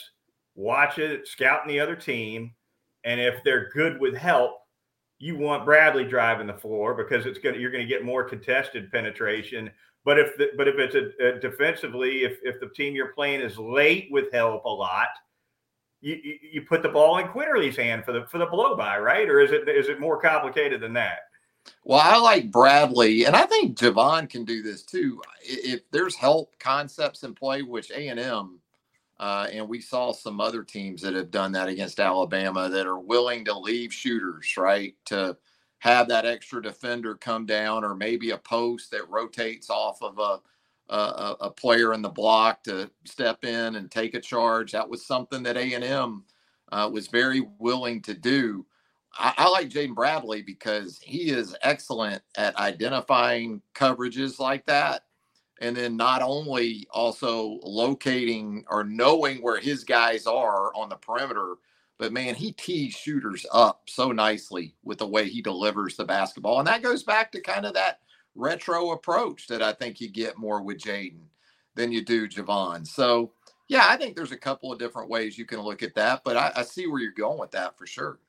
watch 0.57 0.99
it, 0.99 1.29
scouting 1.29 1.69
the 1.69 1.81
other 1.81 1.95
team, 1.95 2.55
and 3.05 3.21
if 3.21 3.43
they're 3.45 3.71
good 3.71 4.01
with 4.01 4.15
help, 4.15 4.53
you 5.19 5.37
want 5.37 5.65
Bradley 5.65 6.05
driving 6.05 6.47
the 6.47 6.55
floor 6.55 6.95
because 6.95 7.27
it's 7.27 7.39
going 7.39 7.61
you're 7.61 7.71
going 7.71 7.87
to 7.87 7.93
get 7.93 8.05
more 8.05 8.25
contested 8.25 8.91
penetration. 8.91 9.71
But 10.05 10.19
if 10.19 10.37
the, 10.37 10.51
but 10.57 10.69
if 10.69 10.77
it's 10.79 10.95
a, 10.95 11.37
a 11.37 11.41
defensively, 11.41 12.25
if 12.25 12.39
if 12.43 12.61
the 12.61 12.69
team 12.75 12.95
you're 12.95 13.15
playing 13.15 13.41
is 13.41 13.59
late 13.59 14.09
with 14.11 14.33
help 14.33 14.65
a 14.65 14.69
lot, 14.69 15.09
you, 16.01 16.21
you, 16.53 16.63
put 16.63 16.83
the 16.83 16.89
ball 16.91 17.17
in 17.19 17.29
Quinerly's 17.29 17.77
hand 17.77 18.05
for 18.05 18.13
the 18.13 18.27
for 18.27 18.39
the 18.39 18.47
blow 18.47 18.77
by, 18.77 18.99
right? 18.99 19.29
Or 19.29 19.41
is 19.41 19.53
it 19.53 19.69
is 19.69 19.89
it 19.89 20.01
more 20.01 20.21
complicated 20.21 20.81
than 20.81 20.93
that? 20.95 21.21
Well, 21.85 22.01
I 22.01 22.19
like 22.19 22.51
Bradley, 22.51 23.25
and 23.25 23.35
I 23.35 23.47
think 23.47 23.79
Jahvon 23.79 24.29
can 24.29 24.45
do 24.45 24.63
this 24.63 24.83
too. 24.83 25.23
If 25.43 25.81
there's 25.91 26.15
help 26.15 26.59
concepts 26.59 27.23
in 27.23 27.35
play, 27.35 27.63
which 27.63 27.91
A 27.91 28.09
and 28.09 28.21
M, 28.21 28.61
uh, 29.21 29.47
and 29.53 29.69
we 29.69 29.81
saw 29.81 30.13
some 30.13 30.41
other 30.41 30.63
teams 30.63 31.03
that 31.03 31.15
have 31.15 31.31
done 31.31 31.53
that 31.53 31.69
against 31.69 32.01
Alabama 32.01 32.69
that 32.69 32.87
are 32.87 32.99
willing 32.99 33.45
to 33.47 33.59
leave 33.59 33.93
shooters, 33.93 34.57
right, 34.57 34.95
to 35.07 35.37
have 35.79 36.09
that 36.09 36.27
extra 36.27 36.63
defender 36.63 37.15
come 37.15 37.47
down, 37.47 37.85
or 37.85 37.95
maybe 37.95 38.31
a 38.31 38.39
post 38.39 38.91
that 38.91 39.09
rotates 39.09 39.71
off 39.71 40.03
of 40.03 40.19
a 40.19 40.41
a, 40.91 41.37
a 41.43 41.51
player 41.51 41.95
in 41.95 42.03
the 42.03 42.09
block 42.09 42.63
to 42.65 42.91
step 43.05 43.45
in 43.45 43.77
and 43.77 43.91
take 43.91 44.15
a 44.15 44.21
charge. 44.21 44.73
That 44.73 44.89
was 44.89 45.07
something 45.07 45.43
that 45.45 45.57
A 45.57 45.75
and 45.75 45.85
M 45.85 46.25
uh, 46.73 46.91
was 46.93 47.09
very 47.09 47.47
willing 47.59 48.03
to 48.03 48.15
do. 48.15 48.67
I, 49.19 49.33
I 49.39 49.49
like 49.49 49.71
Jaden 49.71 49.95
Bradley 49.95 50.43
because 50.43 50.99
he 51.03 51.31
is 51.31 51.57
excellent 51.63 52.23
at 52.37 52.57
identifying 52.57 53.63
coverages 53.75 54.39
like 54.39 54.67
that. 54.67 55.05
And 55.65 55.77
then 55.77 55.97
not 55.97 56.23
only 56.23 56.87
also 56.93 57.61
locating 57.65 58.65
or 58.71 58.85
knowing 58.85 59.39
where 59.43 59.61
his 59.61 59.85
guys 59.85 60.27
are 60.27 60.75
on 60.77 60.91
the 60.91 60.97
perimeter, 60.97 61.57
but 61.99 62.13
man, 62.13 62.37
he 62.37 62.53
tees 62.53 62.95
shooters 62.95 63.47
up 63.53 63.85
so 63.89 64.13
nicely 64.13 64.77
with 64.85 64.99
the 64.99 65.09
way 65.09 65.29
he 65.29 65.43
delivers 65.43 65.97
the 65.97 66.05
basketball. 66.07 66.61
And 66.61 66.69
that 66.69 66.83
goes 66.83 67.05
back 67.05 67.33
to 67.33 67.43
kind 67.43 67.67
of 67.67 67.75
that 67.75 68.01
retro 68.37 68.93
approach 68.93 69.49
that 69.49 69.63
I 69.63 69.73
think 69.75 70.01
you 70.01 70.11
get 70.11 70.39
more 70.39 70.63
with 70.63 70.79
Jaden 70.79 71.27
than 71.77 71.93
you 71.93 72.05
do 72.05 72.29
Jahvon. 72.29 72.87
So, 72.87 73.33
yeah, 73.69 73.87
I 73.89 73.97
think 73.99 74.17
there's 74.17 74.33
a 74.33 74.39
couple 74.39 74.73
of 74.73 74.81
different 74.81 75.11
ways 75.11 75.39
you 75.39 75.47
can 75.47 75.61
look 75.63 75.83
at 75.83 75.97
that, 75.97 76.23
but 76.25 76.37
I, 76.37 76.53
I 76.57 76.65
see 76.65 76.87
where 76.89 77.01
you're 77.01 77.13
going 77.13 77.41
with 77.41 77.53
that 77.53 77.79
for 77.79 77.87
sure. 77.87 78.21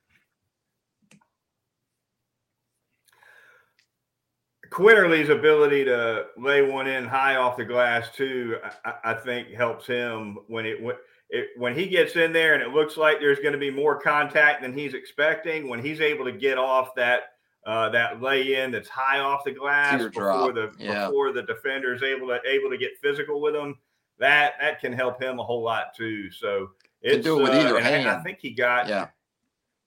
Quinerly's 4.70 5.28
ability 5.28 5.84
to 5.84 6.26
lay 6.36 6.62
one 6.62 6.86
in 6.86 7.06
high 7.06 7.36
off 7.36 7.56
the 7.56 7.64
glass 7.64 8.08
too, 8.14 8.56
I, 8.84 8.94
I 9.04 9.14
think 9.14 9.50
helps 9.50 9.86
him 9.86 10.38
when 10.48 10.66
it, 10.66 10.82
when 10.82 10.96
it 11.30 11.48
when 11.56 11.74
he 11.74 11.88
gets 11.88 12.16
in 12.16 12.32
there 12.32 12.54
and 12.54 12.62
it 12.62 12.70
looks 12.70 12.96
like 12.96 13.18
there's 13.20 13.38
going 13.40 13.52
to 13.52 13.58
be 13.58 13.70
more 13.70 14.00
contact 14.00 14.62
than 14.62 14.76
he's 14.76 14.94
expecting. 14.94 15.68
When 15.68 15.82
he's 15.82 16.00
able 16.00 16.24
to 16.24 16.32
get 16.32 16.58
off 16.58 16.94
that 16.94 17.32
uh, 17.66 17.88
that 17.90 18.22
lay 18.22 18.62
in 18.62 18.70
that's 18.70 18.88
high 18.88 19.18
off 19.18 19.44
the 19.44 19.52
glass 19.52 20.02
before 20.02 20.52
the 20.52 20.72
yeah. 20.78 21.06
before 21.06 21.32
the 21.32 21.42
defender 21.42 21.94
is 21.94 22.02
able 22.02 22.28
to 22.28 22.40
able 22.48 22.70
to 22.70 22.78
get 22.78 22.92
physical 23.02 23.40
with 23.40 23.54
him, 23.54 23.76
that 24.18 24.54
that 24.60 24.80
can 24.80 24.92
help 24.92 25.20
him 25.20 25.38
a 25.38 25.44
whole 25.44 25.62
lot 25.62 25.94
too. 25.96 26.30
So 26.30 26.70
it's 27.02 27.24
do 27.24 27.40
it 27.40 27.42
with 27.42 27.52
uh, 27.52 27.56
either 27.56 27.80
hand. 27.80 28.08
I 28.08 28.22
think 28.22 28.38
he 28.40 28.50
got 28.50 28.88
yeah. 28.88 29.08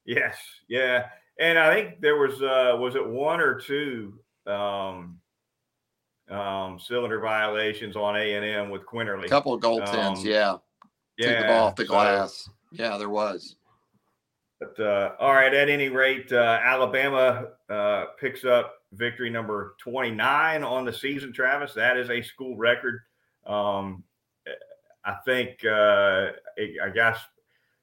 Yes, 0.06 0.38
yeah, 0.68 1.08
and 1.40 1.58
I 1.58 1.74
think 1.74 2.02
there 2.02 2.18
was 2.18 2.42
uh 2.42 2.76
was 2.78 2.96
it 2.96 3.08
one 3.08 3.40
or 3.40 3.60
two 3.60 4.20
um, 4.48 5.20
um, 6.30 6.80
cylinder 6.80 7.20
violations 7.20 7.96
on 7.96 8.16
A 8.16 8.34
and 8.36 8.46
M 8.46 8.70
with 8.70 8.86
Quinerly. 8.86 9.26
A 9.26 9.30
couple 9.30 9.54
of 9.54 9.62
goaltends, 9.62 10.18
um, 10.18 10.26
yeah. 10.26 10.58
Yeah, 11.18 11.32
Took 11.32 11.40
the 11.40 11.48
ball 11.48 11.68
off 11.68 11.76
the 11.76 11.86
glass. 11.86 12.34
So, 12.46 12.52
yeah, 12.72 12.98
there 12.98 13.10
was. 13.10 13.56
But 14.60 14.80
uh, 14.80 15.14
all 15.20 15.34
right, 15.34 15.54
at 15.54 15.70
any 15.70 15.90
rate, 15.90 16.32
uh, 16.32 16.60
Alabama 16.64 17.48
uh, 17.70 18.06
picks 18.20 18.44
up 18.44 18.76
victory 18.94 19.30
number 19.30 19.76
29 19.80 20.64
on 20.64 20.86
the 20.86 20.94
season, 20.94 21.32
Travis. 21.32 21.74
That 21.74 21.98
is 21.98 22.10
a 22.10 22.22
school 22.22 22.58
record. 22.58 23.02
Um, 23.46 24.04
I 25.06 25.16
think, 25.26 25.64
uh, 25.66 26.32
I 26.58 26.90
guess, 26.94 27.20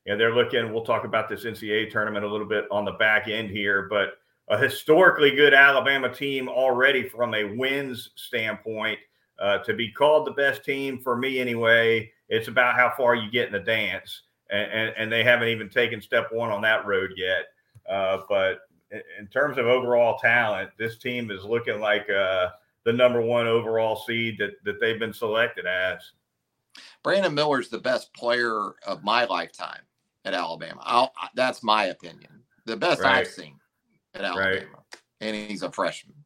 you 0.05 0.13
know, 0.13 0.19
they're 0.19 0.35
looking, 0.35 0.73
we'll 0.73 0.85
talk 0.85 1.05
about 1.05 1.29
this 1.29 1.45
NCAA 1.45 1.91
tournament 1.91 2.25
a 2.25 2.29
little 2.29 2.47
bit 2.47 2.67
on 2.71 2.85
the 2.85 2.93
back 2.93 3.27
end 3.27 3.51
here, 3.51 3.89
but 3.89 4.19
a 4.49 4.59
historically 4.59 5.33
good 5.33 5.55
Alabama 5.55 6.13
team 6.13 6.49
already 6.49 7.09
from 7.09 7.35
a 7.35 7.45
wins 7.45 8.11
standpoint. 8.15 8.99
Uh, 9.39 9.59
to 9.59 9.75
be 9.75 9.91
called 9.91 10.27
the 10.27 10.33
best 10.33 10.65
team 10.65 10.99
for 10.99 11.17
me 11.17 11.41
anyway, 11.41 12.11
it's 12.29 12.49
about 12.49 12.75
how 12.75 12.93
far 12.97 13.15
you 13.15 13.31
get 13.31 13.47
in 13.47 13.53
the 13.53 13.59
dance, 13.59 14.23
and, 14.51 14.71
and, 14.73 14.95
and 14.97 15.13
they 15.13 15.23
haven't 15.23 15.49
even 15.49 15.69
taken 15.69 16.01
step 16.01 16.29
one 16.33 16.51
on 16.51 16.63
that 16.63 16.87
road 16.87 17.11
yet. 17.17 17.45
Uh, 17.89 18.23
but 18.29 18.61
in 18.91 19.27
terms 19.27 19.59
of 19.59 19.67
overall 19.67 20.17
talent, 20.19 20.71
this 20.79 20.97
team 20.99 21.31
is 21.31 21.45
looking 21.45 21.81
like 21.81 22.09
uh, 22.09 22.49
the 22.85 22.93
number 22.93 23.21
one 23.21 23.47
overall 23.47 23.97
seed 23.97 24.39
that, 24.39 24.53
that 24.65 24.81
they've 24.81 24.99
been 24.99 25.13
selected 25.13 25.67
as. 25.67 26.13
Brandon 27.03 27.35
Miller's 27.35 27.69
the 27.69 27.79
best 27.79 28.13
player 28.15 28.73
of 28.87 29.05
my 29.05 29.25
lifetime 29.25 29.83
at 30.25 30.35
Alabama. 30.35 30.81
I'll, 30.83 31.13
that's 31.35 31.63
my 31.63 31.87
opinion. 31.87 32.43
The 32.65 32.77
best 32.77 33.03
right. 33.03 33.19
I've 33.19 33.29
seen 33.29 33.59
at 34.19 34.25
Alabama, 34.25 34.45
right. 34.45 35.01
and 35.21 35.37
he's 35.37 35.63
a 35.63 35.71
freshman. 35.71 36.17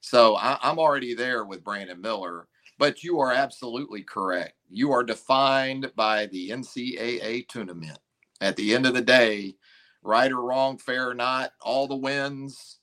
So 0.00 0.36
I, 0.36 0.58
I'm 0.62 0.78
already 0.78 1.14
there 1.14 1.44
with 1.44 1.64
Brandon 1.64 2.00
Miller. 2.00 2.46
But 2.78 3.02
you 3.02 3.18
are 3.18 3.32
absolutely 3.32 4.02
correct. 4.02 4.54
You 4.70 4.92
are 4.92 5.02
defined 5.02 5.90
by 5.96 6.26
the 6.26 6.50
NCAA 6.50 7.48
tournament. 7.48 7.98
At 8.40 8.54
the 8.54 8.72
end 8.72 8.86
of 8.86 8.94
the 8.94 9.02
day, 9.02 9.56
right 10.02 10.30
or 10.30 10.40
wrong, 10.40 10.78
fair 10.78 11.10
or 11.10 11.14
not, 11.14 11.52
all 11.60 11.88
the 11.88 11.96
wins, 11.96 12.78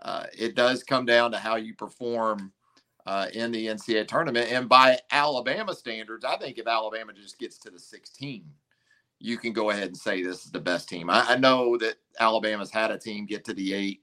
uh, 0.00 0.24
it 0.36 0.54
does 0.54 0.82
come 0.82 1.04
down 1.04 1.32
to 1.32 1.38
how 1.38 1.56
you 1.56 1.74
perform 1.74 2.52
uh, 3.04 3.26
in 3.34 3.52
the 3.52 3.66
NCAA 3.66 4.08
tournament. 4.08 4.50
And 4.50 4.70
by 4.70 4.98
Alabama 5.10 5.74
standards, 5.74 6.24
I 6.24 6.38
think 6.38 6.56
if 6.56 6.66
Alabama 6.66 7.12
just 7.12 7.38
gets 7.38 7.58
to 7.58 7.70
the 7.70 7.78
16, 7.78 8.44
you 9.18 9.38
can 9.38 9.52
go 9.52 9.70
ahead 9.70 9.88
and 9.88 9.96
say 9.96 10.22
this 10.22 10.44
is 10.44 10.50
the 10.50 10.60
best 10.60 10.88
team. 10.88 11.08
I, 11.10 11.24
I, 11.30 11.36
know 11.36 11.76
that 11.78 11.96
Alabama's 12.20 12.70
had 12.70 12.90
a 12.90 12.98
team 12.98 13.26
get 13.26 13.44
to 13.46 13.54
the 13.54 13.72
eight, 13.72 14.02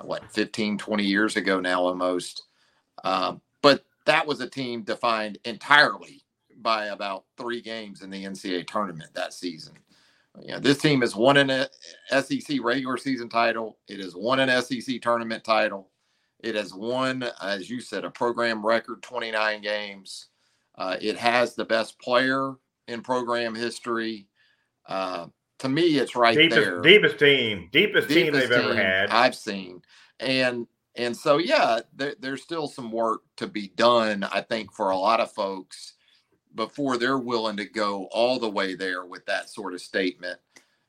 what, 0.00 0.30
15, 0.32 0.78
20 0.78 1.04
years 1.04 1.36
ago 1.36 1.60
now 1.60 1.82
almost. 1.82 2.44
Um, 3.02 3.40
but 3.62 3.84
that 4.06 4.26
was 4.26 4.40
a 4.40 4.48
team 4.48 4.82
defined 4.82 5.38
entirely 5.44 6.24
by 6.60 6.86
about 6.86 7.24
three 7.36 7.60
games 7.60 8.02
in 8.02 8.10
the 8.10 8.24
NCAA 8.24 8.66
tournament 8.66 9.10
that 9.14 9.32
season. 9.32 9.74
You 10.40 10.52
know, 10.52 10.58
this 10.58 10.78
team 10.78 11.00
has 11.02 11.14
won 11.14 11.36
an 11.36 11.66
SEC 12.10 12.58
regular 12.60 12.96
season 12.96 13.28
title. 13.28 13.78
It 13.88 14.00
has 14.00 14.16
won 14.16 14.40
an 14.40 14.62
SEC 14.62 15.00
tournament 15.00 15.44
title. 15.44 15.90
It 16.40 16.56
has 16.56 16.74
won, 16.74 17.24
as 17.40 17.70
you 17.70 17.80
said, 17.80 18.04
a 18.04 18.10
program 18.10 18.64
record 18.64 19.02
29 19.02 19.60
games. 19.62 20.26
Uh, 20.76 20.96
it 21.00 21.16
has 21.16 21.54
the 21.54 21.64
best 21.64 21.98
player 22.00 22.54
in 22.88 23.00
program 23.00 23.54
history. 23.54 24.26
Uh, 24.86 25.26
to 25.60 25.68
me, 25.68 25.98
it's 25.98 26.16
right 26.16 26.36
deepest, 26.36 26.60
there. 26.60 26.80
Deepest 26.82 27.18
team, 27.18 27.68
deepest, 27.72 28.08
deepest 28.08 28.08
team 28.08 28.32
they've 28.32 28.48
team 28.48 28.70
ever 28.70 28.74
had. 28.74 29.10
I've 29.10 29.34
seen, 29.34 29.82
and 30.20 30.66
and 30.96 31.16
so 31.16 31.38
yeah, 31.38 31.80
there, 31.94 32.14
there's 32.20 32.42
still 32.42 32.68
some 32.68 32.92
work 32.92 33.22
to 33.36 33.46
be 33.46 33.68
done. 33.68 34.24
I 34.24 34.40
think 34.40 34.72
for 34.72 34.90
a 34.90 34.96
lot 34.96 35.20
of 35.20 35.32
folks 35.32 35.94
before 36.54 36.96
they're 36.96 37.18
willing 37.18 37.56
to 37.56 37.64
go 37.64 38.04
all 38.12 38.38
the 38.38 38.50
way 38.50 38.74
there 38.74 39.04
with 39.04 39.26
that 39.26 39.50
sort 39.50 39.74
of 39.74 39.80
statement 39.80 40.38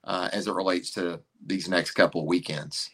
uh, 0.04 0.30
as 0.32 0.48
it 0.48 0.54
relates 0.54 0.92
to 0.92 1.20
these 1.46 1.68
next 1.68 1.92
couple 1.92 2.22
of 2.22 2.28
weekends. 2.28 2.90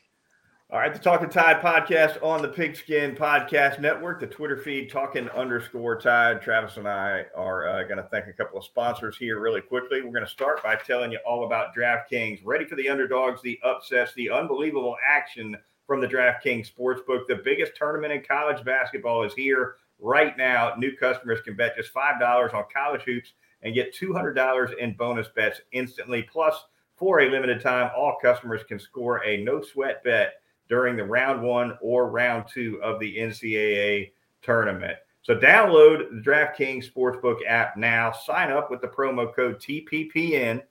All 0.71 0.79
right, 0.79 0.93
the 0.93 0.99
Talking 0.99 1.27
Tide 1.27 1.61
podcast 1.61 2.23
on 2.23 2.41
the 2.41 2.47
Pigskin 2.47 3.13
Podcast 3.13 3.81
Network, 3.81 4.21
the 4.21 4.27
Twitter 4.27 4.55
feed 4.55 4.89
talking 4.89 5.27
underscore 5.31 5.99
Tide. 5.99 6.41
Travis 6.41 6.77
and 6.77 6.87
I 6.87 7.25
are 7.35 7.67
uh, 7.67 7.83
going 7.83 7.97
to 7.97 8.07
thank 8.09 8.27
a 8.27 8.31
couple 8.31 8.57
of 8.57 8.63
sponsors 8.63 9.17
here 9.17 9.41
really 9.41 9.59
quickly. 9.59 10.01
We're 10.01 10.13
going 10.13 10.23
to 10.23 10.31
start 10.31 10.63
by 10.63 10.77
telling 10.77 11.11
you 11.11 11.19
all 11.27 11.45
about 11.45 11.75
DraftKings. 11.75 12.39
Ready 12.45 12.63
for 12.63 12.77
the 12.77 12.87
underdogs, 12.87 13.41
the 13.41 13.59
upsets, 13.65 14.13
the 14.13 14.29
unbelievable 14.29 14.95
action 15.05 15.57
from 15.85 15.99
the 15.99 16.07
DraftKings 16.07 16.73
Sportsbook. 16.73 17.27
The 17.27 17.41
biggest 17.43 17.75
tournament 17.75 18.13
in 18.13 18.23
college 18.23 18.63
basketball 18.63 19.25
is 19.25 19.33
here 19.33 19.75
right 19.99 20.37
now. 20.37 20.75
New 20.77 20.95
customers 20.95 21.41
can 21.41 21.57
bet 21.57 21.75
just 21.75 21.93
$5 21.93 22.53
on 22.53 22.63
college 22.73 23.01
hoops 23.01 23.33
and 23.61 23.75
get 23.75 23.93
$200 23.93 24.77
in 24.77 24.93
bonus 24.93 25.27
bets 25.35 25.59
instantly. 25.73 26.23
Plus, 26.23 26.55
for 26.95 27.19
a 27.19 27.29
limited 27.29 27.59
time, 27.59 27.91
all 27.93 28.15
customers 28.21 28.61
can 28.65 28.79
score 28.79 29.21
a 29.25 29.43
no 29.43 29.61
sweat 29.61 30.01
bet 30.05 30.35
during 30.71 30.95
the 30.95 31.03
round 31.03 31.43
one 31.43 31.77
or 31.81 32.09
round 32.09 32.45
two 32.47 32.81
of 32.81 32.97
the 32.97 33.17
NCAA 33.17 34.13
tournament. 34.41 34.97
So 35.21 35.35
download 35.35 36.09
the 36.09 36.21
DraftKings 36.21 36.89
Sportsbook 36.89 37.39
app 37.45 37.75
now. 37.75 38.13
Sign 38.13 38.51
up 38.51 38.71
with 38.71 38.79
the 38.79 38.87
promo 38.87 39.35
code 39.35 39.59
TPPN. 39.59 40.63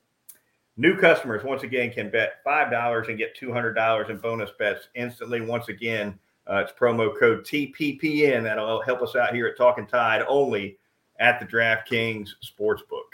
New 0.79 0.97
customers, 0.97 1.45
once 1.45 1.65
again, 1.65 1.93
can 1.93 2.11
bet 2.11 2.43
$5 2.47 3.09
and 3.09 3.19
get 3.19 3.39
$200 3.39 4.09
in 4.09 4.17
bonus 4.17 4.51
bets 4.59 4.89
instantly. 4.95 5.43
Once 5.43 5.69
again, 5.69 6.19
uh, 6.51 6.65
it's 6.65 6.73
promo 6.73 7.17
code 7.21 7.45
TPPN. 7.45 8.43
That'll 8.43 8.81
help 8.81 9.03
us 9.03 9.15
out 9.15 9.35
here 9.35 9.49
at 9.49 9.59
Talking 9.59 9.87
Tide 9.87 10.25
only 10.27 10.79
at 11.19 11.39
the 11.39 11.47
DraftKings 11.47 12.31
Sportsbook. 12.43 13.13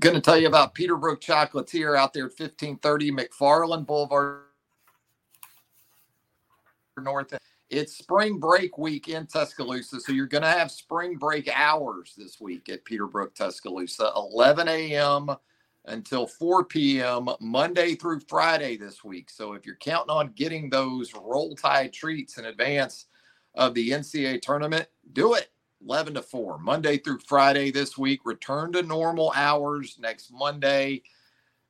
Going 0.00 0.16
to 0.16 0.20
tell 0.20 0.36
you 0.36 0.48
about 0.48 0.74
Peterbrooke 0.74 1.20
Chocolatier 1.20 1.96
out 1.96 2.12
there 2.12 2.24
at 2.24 2.38
1530 2.38 3.12
McFarland 3.12 3.86
Boulevard 3.86 4.47
North. 7.00 7.34
It's 7.70 7.96
spring 7.96 8.38
break 8.38 8.78
week 8.78 9.08
in 9.08 9.26
Tuscaloosa, 9.26 10.00
so 10.00 10.12
you're 10.12 10.26
going 10.26 10.42
to 10.42 10.48
have 10.48 10.70
spring 10.70 11.16
break 11.16 11.50
hours 11.54 12.14
this 12.16 12.40
week 12.40 12.68
at 12.70 12.84
Peterbrooke, 12.84 13.34
Tuscaloosa, 13.34 14.10
11 14.16 14.68
a.m. 14.68 15.28
until 15.84 16.26
4 16.26 16.64
p.m. 16.64 17.28
Monday 17.40 17.94
through 17.94 18.20
Friday 18.20 18.78
this 18.78 19.04
week. 19.04 19.28
So 19.28 19.52
if 19.52 19.66
you're 19.66 19.76
counting 19.76 20.10
on 20.10 20.32
getting 20.34 20.70
those 20.70 21.12
roll 21.14 21.54
tide 21.54 21.92
treats 21.92 22.38
in 22.38 22.46
advance 22.46 23.06
of 23.54 23.74
the 23.74 23.90
NCAA 23.90 24.40
tournament, 24.40 24.86
do 25.12 25.34
it. 25.34 25.50
11 25.86 26.14
to 26.14 26.22
4, 26.22 26.58
Monday 26.58 26.98
through 26.98 27.20
Friday 27.20 27.70
this 27.70 27.96
week. 27.96 28.20
Return 28.24 28.72
to 28.72 28.82
normal 28.82 29.32
hours 29.36 29.96
next 30.00 30.32
Monday. 30.32 31.02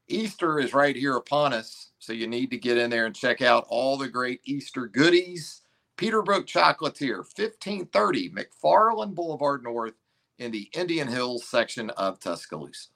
Easter 0.09 0.59
is 0.59 0.75
right 0.75 0.97
here 0.97 1.17
upon 1.17 1.53
us. 1.53 1.91
So 1.99 2.13
you 2.13 2.27
need 2.27 2.51
to 2.51 2.59
get 2.59 2.79
in 2.79 2.91
there 2.91 3.07
and 3.07 3.15
check 3.15 3.43
out 3.43 3.67
all 3.69 3.97
the 3.97 4.09
great 4.09 4.41
Easter 4.45 4.87
goodies. 4.87 5.63
Peterbrooke 5.97 6.47
Chocolatier, 6.47 7.19
1530 7.19 8.31
McFarland 8.31 9.15
Boulevard 9.15 9.63
North 9.65 9.95
in 10.39 10.53
the 10.53 10.71
Indian 10.73 11.09
Hills 11.09 11.45
section 11.45 11.91
of 11.91 12.21
Tuscaloosa. 12.21 12.89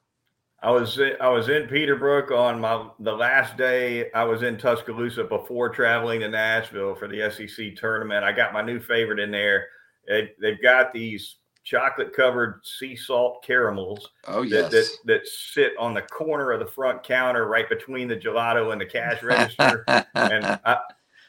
I 0.62 0.70
was 0.70 1.00
I 1.20 1.28
was 1.28 1.48
in 1.48 1.66
Peterbrooke 1.66 2.30
on 2.30 2.60
my 2.60 2.86
the 3.00 3.12
last 3.12 3.56
day 3.56 4.12
I 4.12 4.22
was 4.22 4.44
in 4.44 4.56
Tuscaloosa 4.56 5.24
before 5.24 5.68
traveling 5.68 6.20
to 6.20 6.28
Nashville 6.28 6.94
for 6.94 7.08
the 7.08 7.28
SEC 7.32 7.74
tournament. 7.74 8.24
I 8.24 8.30
got 8.30 8.52
my 8.52 8.62
new 8.62 8.78
favorite 8.78 9.18
in 9.18 9.32
there. 9.32 9.66
They, 10.06 10.30
they've 10.40 10.62
got 10.62 10.92
these 10.92 11.36
chocolate 11.64 12.14
covered 12.14 12.60
sea 12.64 12.96
salt 12.96 13.44
caramels. 13.44 14.10
Oh 14.26 14.42
yes, 14.42 14.70
that, 14.70 14.70
that, 14.70 14.88
that 15.06 15.26
sit 15.26 15.72
on 15.78 15.94
the 15.94 16.02
corner 16.02 16.50
of 16.50 16.60
the 16.60 16.66
front 16.66 17.02
counter, 17.02 17.46
right 17.46 17.68
between 17.68 18.08
the 18.08 18.16
gelato 18.16 18.72
and 18.72 18.80
the 18.80 18.86
cash 18.86 19.22
register. 19.22 19.84
and 20.14 20.44
I, 20.64 20.78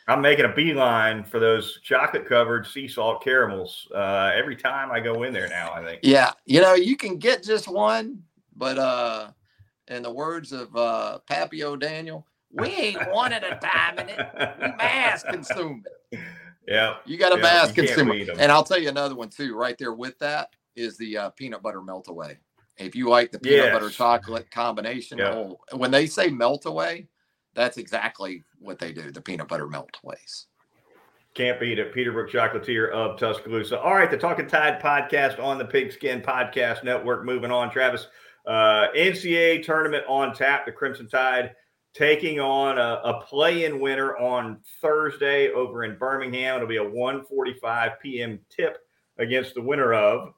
I'm 0.07 0.21
making 0.21 0.45
a 0.45 0.53
beeline 0.53 1.23
for 1.23 1.39
those 1.39 1.79
chocolate 1.81 2.27
covered 2.27 2.67
sea 2.67 2.87
salt 2.87 3.23
caramels 3.23 3.87
uh, 3.95 4.31
every 4.35 4.55
time 4.55 4.91
I 4.91 4.99
go 4.99 5.23
in 5.23 5.33
there 5.33 5.47
now. 5.47 5.71
I 5.73 5.83
think. 5.83 5.99
Yeah, 6.03 6.31
you 6.45 6.61
know 6.61 6.73
you 6.73 6.97
can 6.97 7.17
get 7.17 7.43
just 7.43 7.67
one, 7.67 8.23
but 8.55 8.77
uh, 8.77 9.31
in 9.87 10.03
the 10.03 10.11
words 10.11 10.51
of 10.51 10.75
uh, 10.75 11.19
Pappy 11.27 11.63
O'Daniel, 11.63 12.25
we 12.51 12.67
ain't 12.69 13.11
one 13.11 13.33
at 13.33 13.43
a 13.43 13.55
time 13.55 13.99
in 13.99 14.09
it. 14.09 14.19
We 14.61 14.67
mass 14.77 15.23
consume 15.23 15.83
it. 16.11 16.19
Yeah. 16.67 16.95
You 17.05 17.17
got 17.17 17.33
a 17.33 17.37
yeah, 17.37 17.41
mass 17.41 17.71
consumer. 17.71 18.13
And 18.13 18.51
I'll 18.51 18.63
tell 18.63 18.79
you 18.79 18.89
another 18.89 19.15
one 19.15 19.29
too, 19.29 19.55
right 19.55 19.77
there 19.77 19.93
with 19.93 20.17
that 20.19 20.49
is 20.75 20.97
the 20.97 21.17
uh, 21.17 21.29
peanut 21.31 21.61
butter 21.61 21.81
melt 21.81 22.07
away. 22.07 22.37
If 22.77 22.95
you 22.95 23.09
like 23.09 23.31
the 23.31 23.39
peanut 23.39 23.65
yes. 23.65 23.73
butter 23.73 23.89
chocolate 23.89 24.49
combination, 24.49 25.19
yeah. 25.19 25.33
oh, 25.33 25.59
when 25.75 25.91
they 25.91 26.07
say 26.07 26.29
melt 26.29 26.65
away, 26.65 27.07
that's 27.53 27.77
exactly 27.77 28.43
what 28.59 28.79
they 28.79 28.91
do, 28.91 29.11
the 29.11 29.21
peanut 29.21 29.47
butter 29.47 29.67
melt 29.67 29.95
aways. 30.03 30.47
Can't 31.35 31.59
beat 31.59 31.79
it. 31.79 31.93
Peterbrooke 31.95 32.29
Chocolatier 32.29 32.91
of 32.91 33.17
Tuscaloosa. 33.19 33.79
All 33.79 33.95
right, 33.95 34.09
the 34.09 34.17
Talking 34.17 34.47
Tide 34.47 34.79
podcast 34.79 35.43
on 35.43 35.57
the 35.57 35.65
Pigskin 35.65 36.21
Podcast 36.21 36.83
Network. 36.83 37.25
Moving 37.25 37.49
on, 37.49 37.71
Travis. 37.71 38.07
Uh, 38.45 38.87
NCAA 38.95 39.63
tournament 39.63 40.03
on 40.07 40.35
tap. 40.35 40.65
The 40.65 40.71
Crimson 40.71 41.07
Tide 41.07 41.55
taking 41.93 42.39
on 42.39 42.77
a, 42.77 43.01
a 43.03 43.21
play-in 43.21 43.79
winner 43.79 44.17
on 44.17 44.59
Thursday 44.81 45.51
over 45.51 45.83
in 45.83 45.97
Birmingham. 45.97 46.55
It'll 46.55 46.67
be 46.67 46.77
a 46.77 46.83
1:45 46.83 47.99
p.m. 48.01 48.39
tip 48.49 48.79
against 49.19 49.53
the 49.53 49.61
winner 49.61 49.93
of 49.93 50.33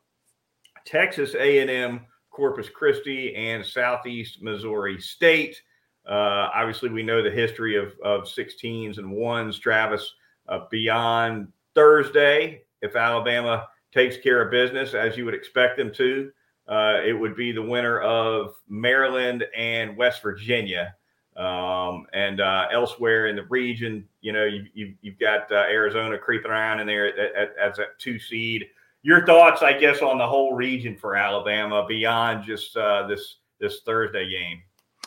Texas 0.86 1.34
A&M, 1.36 2.02
Corpus 2.30 2.70
Christi, 2.70 3.36
and 3.36 3.66
Southeast 3.66 4.42
Missouri 4.42 5.00
State. 5.00 5.62
Uh, 6.08 6.50
obviously, 6.54 6.90
we 6.90 7.02
know 7.02 7.24
the 7.24 7.32
history 7.32 7.76
of, 7.76 7.94
of 8.04 8.24
16s 8.24 9.00
and 9.00 9.12
ones. 9.12 9.58
Travis, 9.58 10.14
uh, 10.48 10.60
beyond 10.70 11.48
Thursday, 11.74 12.62
if 12.82 12.96
Alabama 12.96 13.68
takes 13.92 14.18
care 14.18 14.42
of 14.42 14.52
business 14.52 14.94
as 14.94 15.18
you 15.18 15.26
would 15.26 15.34
expect 15.34 15.78
them 15.78 15.92
to, 15.94 16.32
uh, 16.68 17.00
it 17.04 17.14
would 17.14 17.36
be 17.36 17.52
the 17.52 17.62
winner 17.62 18.02
of 18.02 18.56
Maryland 18.68 19.46
and 19.56 19.98
West 19.98 20.22
Virginia. 20.22 20.94
Um, 21.36 22.08
and 22.14 22.40
uh, 22.40 22.68
elsewhere 22.72 23.28
in 23.28 23.36
the 23.36 23.44
region, 23.44 24.08
you 24.22 24.32
know, 24.32 24.46
you, 24.46 24.66
you, 24.74 24.94
you've 25.02 25.20
got 25.20 25.52
uh, 25.52 25.56
Arizona 25.56 26.18
creeping 26.18 26.52
around 26.52 26.80
in 26.80 26.88
there 26.88 27.08
at, 27.08 27.36
at, 27.36 27.56
as 27.58 27.80
a 27.80 27.86
two 27.98 28.18
seed. 28.18 28.66
Your 29.04 29.26
thoughts, 29.26 29.62
I 29.62 29.74
guess, 29.74 30.02
on 30.02 30.18
the 30.18 30.28
whole 30.28 30.56
region 30.56 30.96
for 30.96 31.16
Alabama 31.16 31.86
beyond 31.88 32.44
just 32.46 32.76
uh, 32.78 33.06
this 33.08 33.36
this 33.60 33.82
Thursday 33.86 34.30
game? 34.30 34.62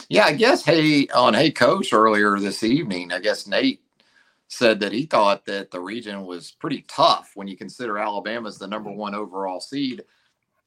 Yeah, 0.08 0.24
I 0.24 0.32
guess 0.32 0.64
hey 0.64 1.08
on 1.08 1.34
Hey 1.34 1.50
Coach 1.50 1.92
earlier 1.92 2.38
this 2.38 2.62
evening, 2.62 3.12
I 3.12 3.20
guess 3.20 3.46
Nate 3.46 3.82
said 4.48 4.80
that 4.80 4.92
he 4.92 5.04
thought 5.04 5.44
that 5.44 5.70
the 5.70 5.80
region 5.80 6.24
was 6.24 6.52
pretty 6.52 6.82
tough 6.88 7.32
when 7.34 7.48
you 7.48 7.56
consider 7.56 7.98
Alabama's 7.98 8.58
the 8.58 8.66
number 8.66 8.90
one 8.90 9.14
overall 9.14 9.60
seed. 9.60 10.02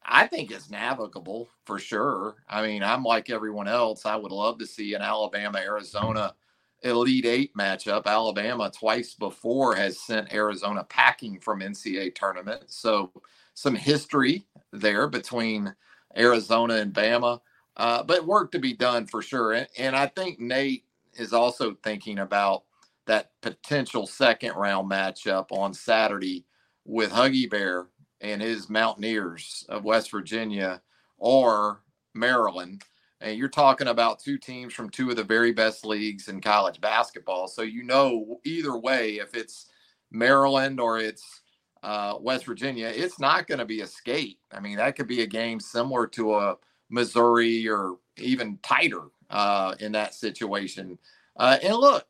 I 0.06 0.28
think 0.28 0.52
it's 0.52 0.72
navigable 0.72 1.50
for 1.66 1.80
sure. 1.80 2.38
I 2.50 2.66
mean, 2.66 2.84
I'm 2.84 3.04
like 3.04 3.30
everyone 3.30 3.70
else. 3.70 4.06
I 4.06 4.18
would 4.18 4.34
love 4.34 4.60
to 4.60 4.68
see 4.68 4.96
an 4.96 5.04
Alabama 5.04 5.60
Arizona 5.60 6.36
Elite 6.84 7.28
Eight 7.28 7.56
matchup. 7.56 8.08
Alabama 8.08 8.72
twice 8.72 9.16
before 9.16 9.76
has 9.76 10.00
sent 10.02 10.34
Arizona 10.34 10.84
packing 10.86 11.40
from 11.40 11.62
NCAA 11.62 12.16
tournament. 12.16 12.64
So 12.68 13.12
some 13.54 13.76
history 13.76 14.46
there 14.74 15.08
between 15.08 15.76
Arizona 16.18 16.76
and 16.76 16.94
Bama, 16.94 17.42
uh, 17.78 18.04
but 18.04 18.26
work 18.28 18.52
to 18.54 18.60
be 18.60 18.74
done 18.74 19.08
for 19.08 19.22
sure. 19.22 19.54
And, 19.54 19.68
and 19.78 19.96
I 19.96 20.08
think 20.08 20.40
Nate 20.42 20.86
is 21.14 21.34
also 21.34 21.76
thinking 21.84 22.20
about 22.20 22.64
that 23.08 23.32
potential 23.42 24.08
second 24.08 24.56
round 24.56 24.92
matchup 24.92 25.48
on 25.52 25.74
Saturday 25.76 26.46
with 26.86 27.12
Huggy 27.12 27.50
Bear 27.50 27.88
and 28.22 28.42
his 28.42 28.70
Mountaineers 28.70 29.66
of 29.70 29.84
West 29.84 30.12
Virginia 30.12 30.82
or 31.18 31.82
Maryland. 32.14 32.84
And 33.20 33.38
you're 33.38 33.50
talking 33.50 33.88
about 33.88 34.20
two 34.20 34.38
teams 34.38 34.74
from 34.74 34.90
two 34.90 35.10
of 35.10 35.16
the 35.16 35.24
very 35.24 35.52
best 35.52 35.86
leagues 35.86 36.28
in 36.28 36.42
college 36.42 36.82
basketball. 36.82 37.48
So 37.48 37.62
you 37.62 37.84
know 37.84 38.40
either 38.46 38.76
way, 38.78 39.16
if 39.16 39.36
it's 39.36 39.68
Maryland 40.12 40.80
or 40.80 41.00
it's 41.00 41.42
uh, 41.84 42.16
West 42.20 42.46
Virginia, 42.46 42.88
it's 42.88 43.20
not 43.20 43.48
going 43.48 43.60
to 43.60 43.66
be 43.66 43.82
a 43.82 43.88
skate. 43.88 44.40
I 44.52 44.60
mean, 44.60 44.78
that 44.78 44.96
could 44.96 45.08
be 45.08 45.22
a 45.22 45.28
game 45.28 45.60
similar 45.60 46.08
to 46.08 46.36
a 46.36 46.58
Missouri 46.90 47.68
or 47.68 47.98
even 48.18 48.60
tighter 48.64 49.06
uh, 49.30 49.76
in 49.80 49.92
that 49.94 50.14
situation. 50.14 50.98
Uh, 51.38 51.58
and 51.64 51.76
look, 51.76 52.06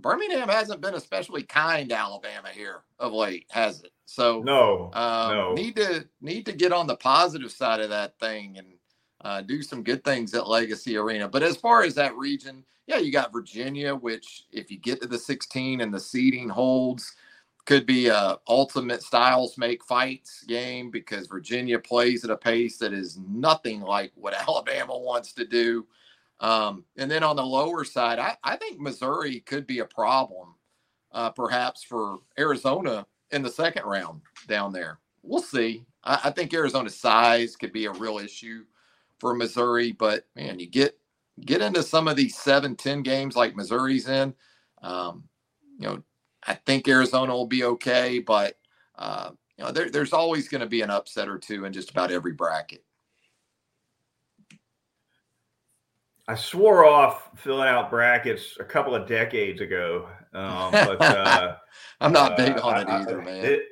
Birmingham 0.00 0.48
hasn't 0.48 0.80
been 0.80 0.94
especially 0.94 1.42
kind 1.42 1.88
to 1.88 1.96
Alabama 1.96 2.48
here 2.52 2.82
of 2.98 3.12
late, 3.12 3.46
has 3.50 3.82
it? 3.82 3.92
So 4.06 4.42
no, 4.42 4.90
um, 4.92 5.34
no. 5.34 5.52
need 5.54 5.76
to 5.76 6.06
need 6.20 6.46
to 6.46 6.52
get 6.52 6.72
on 6.72 6.86
the 6.86 6.96
positive 6.96 7.50
side 7.50 7.80
of 7.80 7.90
that 7.90 8.18
thing 8.18 8.58
and 8.58 8.66
uh, 9.22 9.40
do 9.40 9.62
some 9.62 9.82
good 9.82 10.04
things 10.04 10.34
at 10.34 10.48
Legacy 10.48 10.96
Arena. 10.96 11.28
But 11.28 11.42
as 11.42 11.56
far 11.56 11.82
as 11.82 11.94
that 11.94 12.14
region, 12.16 12.64
yeah, 12.86 12.98
you 12.98 13.10
got 13.10 13.32
Virginia, 13.32 13.94
which 13.94 14.44
if 14.52 14.70
you 14.70 14.78
get 14.78 15.00
to 15.00 15.08
the 15.08 15.18
16 15.18 15.80
and 15.80 15.92
the 15.92 16.00
seeding 16.00 16.48
holds, 16.48 17.14
could 17.64 17.86
be 17.86 18.08
a 18.08 18.36
ultimate 18.46 19.02
styles 19.02 19.56
make 19.56 19.82
fights 19.84 20.44
game 20.44 20.90
because 20.90 21.26
Virginia 21.26 21.78
plays 21.78 22.22
at 22.24 22.30
a 22.30 22.36
pace 22.36 22.76
that 22.78 22.92
is 22.92 23.18
nothing 23.26 23.80
like 23.80 24.12
what 24.14 24.34
Alabama 24.48 24.98
wants 24.98 25.32
to 25.32 25.46
do. 25.46 25.86
Um, 26.40 26.84
and 26.96 27.10
then 27.10 27.22
on 27.22 27.36
the 27.36 27.44
lower 27.46 27.84
side, 27.84 28.18
I, 28.18 28.36
I 28.44 28.56
think 28.56 28.80
Missouri 28.80 29.40
could 29.40 29.66
be 29.66 29.78
a 29.80 29.84
problem, 29.86 30.54
uh, 31.12 31.30
perhaps 31.30 31.82
for 31.84 32.18
Arizona 32.38 33.06
in 33.30 33.42
the 33.42 33.50
second 33.50 33.84
round 33.84 34.22
down 34.48 34.72
there. 34.72 34.98
We'll 35.22 35.42
see. 35.42 35.86
I, 36.04 36.20
I 36.24 36.30
think 36.30 36.52
Arizona's 36.54 36.96
size 36.96 37.56
could 37.56 37.72
be 37.72 37.86
a 37.86 37.92
real 37.92 38.18
issue 38.18 38.64
for 39.20 39.34
Missouri, 39.34 39.92
but 39.92 40.26
man, 40.36 40.58
you 40.60 40.66
get 40.66 40.98
get 41.44 41.62
into 41.62 41.82
some 41.82 42.08
of 42.08 42.16
these 42.16 42.36
seven, 42.36 42.76
10 42.76 43.02
games 43.02 43.36
like 43.36 43.56
Missouri's 43.56 44.08
in. 44.08 44.34
Um, 44.82 45.24
you 45.78 45.86
know, 45.88 46.02
I 46.46 46.54
think 46.54 46.88
Arizona 46.88 47.32
will 47.34 47.46
be 47.46 47.64
okay, 47.64 48.20
but 48.20 48.58
uh, 48.96 49.30
you 49.58 49.64
know, 49.64 49.72
there, 49.72 49.90
there's 49.90 50.12
always 50.12 50.48
going 50.48 50.62
to 50.62 50.66
be 50.68 50.82
an 50.82 50.90
upset 50.90 51.28
or 51.28 51.38
two 51.38 51.64
in 51.64 51.72
just 51.72 51.90
about 51.90 52.12
every 52.12 52.32
bracket. 52.32 52.84
I 56.26 56.34
swore 56.34 56.86
off 56.86 57.30
filling 57.36 57.68
out 57.68 57.90
brackets 57.90 58.56
a 58.58 58.64
couple 58.64 58.94
of 58.94 59.06
decades 59.06 59.60
ago, 59.60 60.08
um, 60.32 60.72
but 60.72 61.00
uh, 61.02 61.56
I'm 62.00 62.12
not 62.12 62.36
big 62.36 62.56
uh, 62.56 62.66
on 62.66 62.80
it 62.80 62.88
either, 62.88 63.20
I, 63.20 63.24
man. 63.24 63.44
It, 63.44 63.62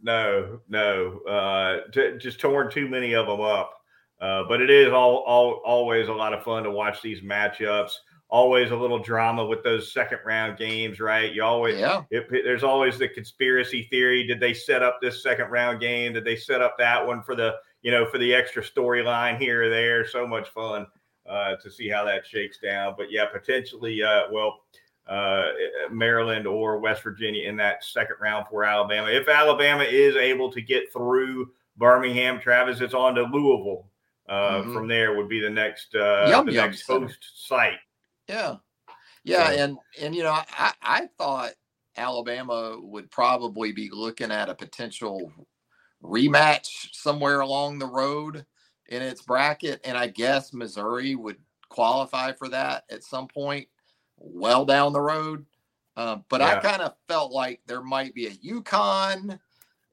no, 0.00 0.60
no, 0.68 1.18
uh, 1.20 1.90
t- 1.92 2.16
just 2.18 2.38
torn 2.38 2.70
too 2.70 2.88
many 2.88 3.14
of 3.14 3.26
them 3.26 3.40
up. 3.40 3.74
Uh, 4.20 4.44
but 4.48 4.60
it 4.60 4.70
is 4.70 4.92
all, 4.92 5.24
all 5.26 5.60
always 5.64 6.08
a 6.08 6.12
lot 6.12 6.32
of 6.32 6.42
fun 6.42 6.62
to 6.64 6.70
watch 6.70 7.02
these 7.02 7.22
matchups. 7.22 7.92
Always 8.30 8.70
a 8.70 8.76
little 8.76 8.98
drama 8.98 9.44
with 9.44 9.62
those 9.64 9.92
second 9.92 10.18
round 10.24 10.58
games, 10.58 11.00
right? 11.00 11.32
You 11.32 11.42
always, 11.42 11.78
yeah. 11.78 12.02
It, 12.10 12.28
there's 12.30 12.64
always 12.64 12.98
the 12.98 13.08
conspiracy 13.08 13.88
theory. 13.90 14.26
Did 14.26 14.38
they 14.38 14.54
set 14.54 14.82
up 14.82 14.98
this 15.00 15.22
second 15.22 15.50
round 15.50 15.80
game? 15.80 16.12
Did 16.12 16.24
they 16.24 16.36
set 16.36 16.60
up 16.60 16.76
that 16.78 17.04
one 17.04 17.22
for 17.22 17.34
the, 17.34 17.54
you 17.82 17.90
know, 17.90 18.06
for 18.06 18.18
the 18.18 18.34
extra 18.34 18.62
storyline 18.62 19.38
here 19.38 19.64
or 19.64 19.68
there? 19.70 20.06
So 20.06 20.26
much 20.26 20.48
fun 20.50 20.86
uh, 21.28 21.56
to 21.56 21.70
see 21.70 21.88
how 21.88 22.04
that 22.04 22.26
shakes 22.26 22.58
down. 22.58 22.94
But 22.96 23.10
yeah, 23.10 23.26
potentially, 23.26 24.02
uh, 24.02 24.22
well, 24.32 24.60
uh, 25.08 25.46
Maryland 25.90 26.46
or 26.46 26.78
West 26.78 27.02
Virginia 27.02 27.48
in 27.48 27.56
that 27.56 27.84
second 27.84 28.16
round 28.20 28.46
for 28.48 28.64
Alabama. 28.64 29.08
If 29.08 29.28
Alabama 29.28 29.84
is 29.84 30.16
able 30.16 30.50
to 30.52 30.60
get 30.60 30.92
through 30.92 31.50
Birmingham, 31.76 32.40
Travis, 32.40 32.80
it's 32.80 32.94
on 32.94 33.14
to 33.14 33.22
Louisville. 33.22 33.86
Uh, 34.28 34.60
mm-hmm. 34.60 34.74
From 34.74 34.88
there 34.88 35.16
would 35.16 35.28
be 35.28 35.40
the 35.40 35.48
next 35.48 35.94
uh, 35.94 36.26
yum, 36.28 36.46
the 36.46 36.52
yum 36.52 36.66
next 36.66 36.86
host 36.86 37.46
site. 37.48 37.78
Yeah, 38.28 38.56
yeah, 39.24 39.46
so. 39.46 39.52
and 39.52 39.78
and 40.02 40.14
you 40.14 40.22
know 40.22 40.32
I 40.32 40.72
I 40.82 41.08
thought 41.16 41.52
Alabama 41.96 42.76
would 42.78 43.10
probably 43.10 43.72
be 43.72 43.88
looking 43.90 44.30
at 44.30 44.50
a 44.50 44.54
potential 44.54 45.32
rematch 46.02 46.90
somewhere 46.92 47.40
along 47.40 47.78
the 47.78 47.86
road 47.86 48.44
in 48.88 49.02
its 49.02 49.22
bracket, 49.22 49.80
and 49.84 49.96
I 49.96 50.06
guess 50.08 50.52
Missouri 50.52 51.14
would 51.14 51.36
qualify 51.68 52.32
for 52.32 52.48
that 52.48 52.84
at 52.90 53.04
some 53.04 53.28
point 53.28 53.68
well 54.16 54.64
down 54.64 54.92
the 54.92 55.00
road. 55.00 55.44
Uh, 55.96 56.18
but 56.28 56.40
yeah. 56.40 56.56
I 56.56 56.60
kind 56.60 56.82
of 56.82 56.94
felt 57.08 57.32
like 57.32 57.60
there 57.66 57.82
might 57.82 58.14
be 58.14 58.26
a 58.26 58.30
UConn 58.30 59.38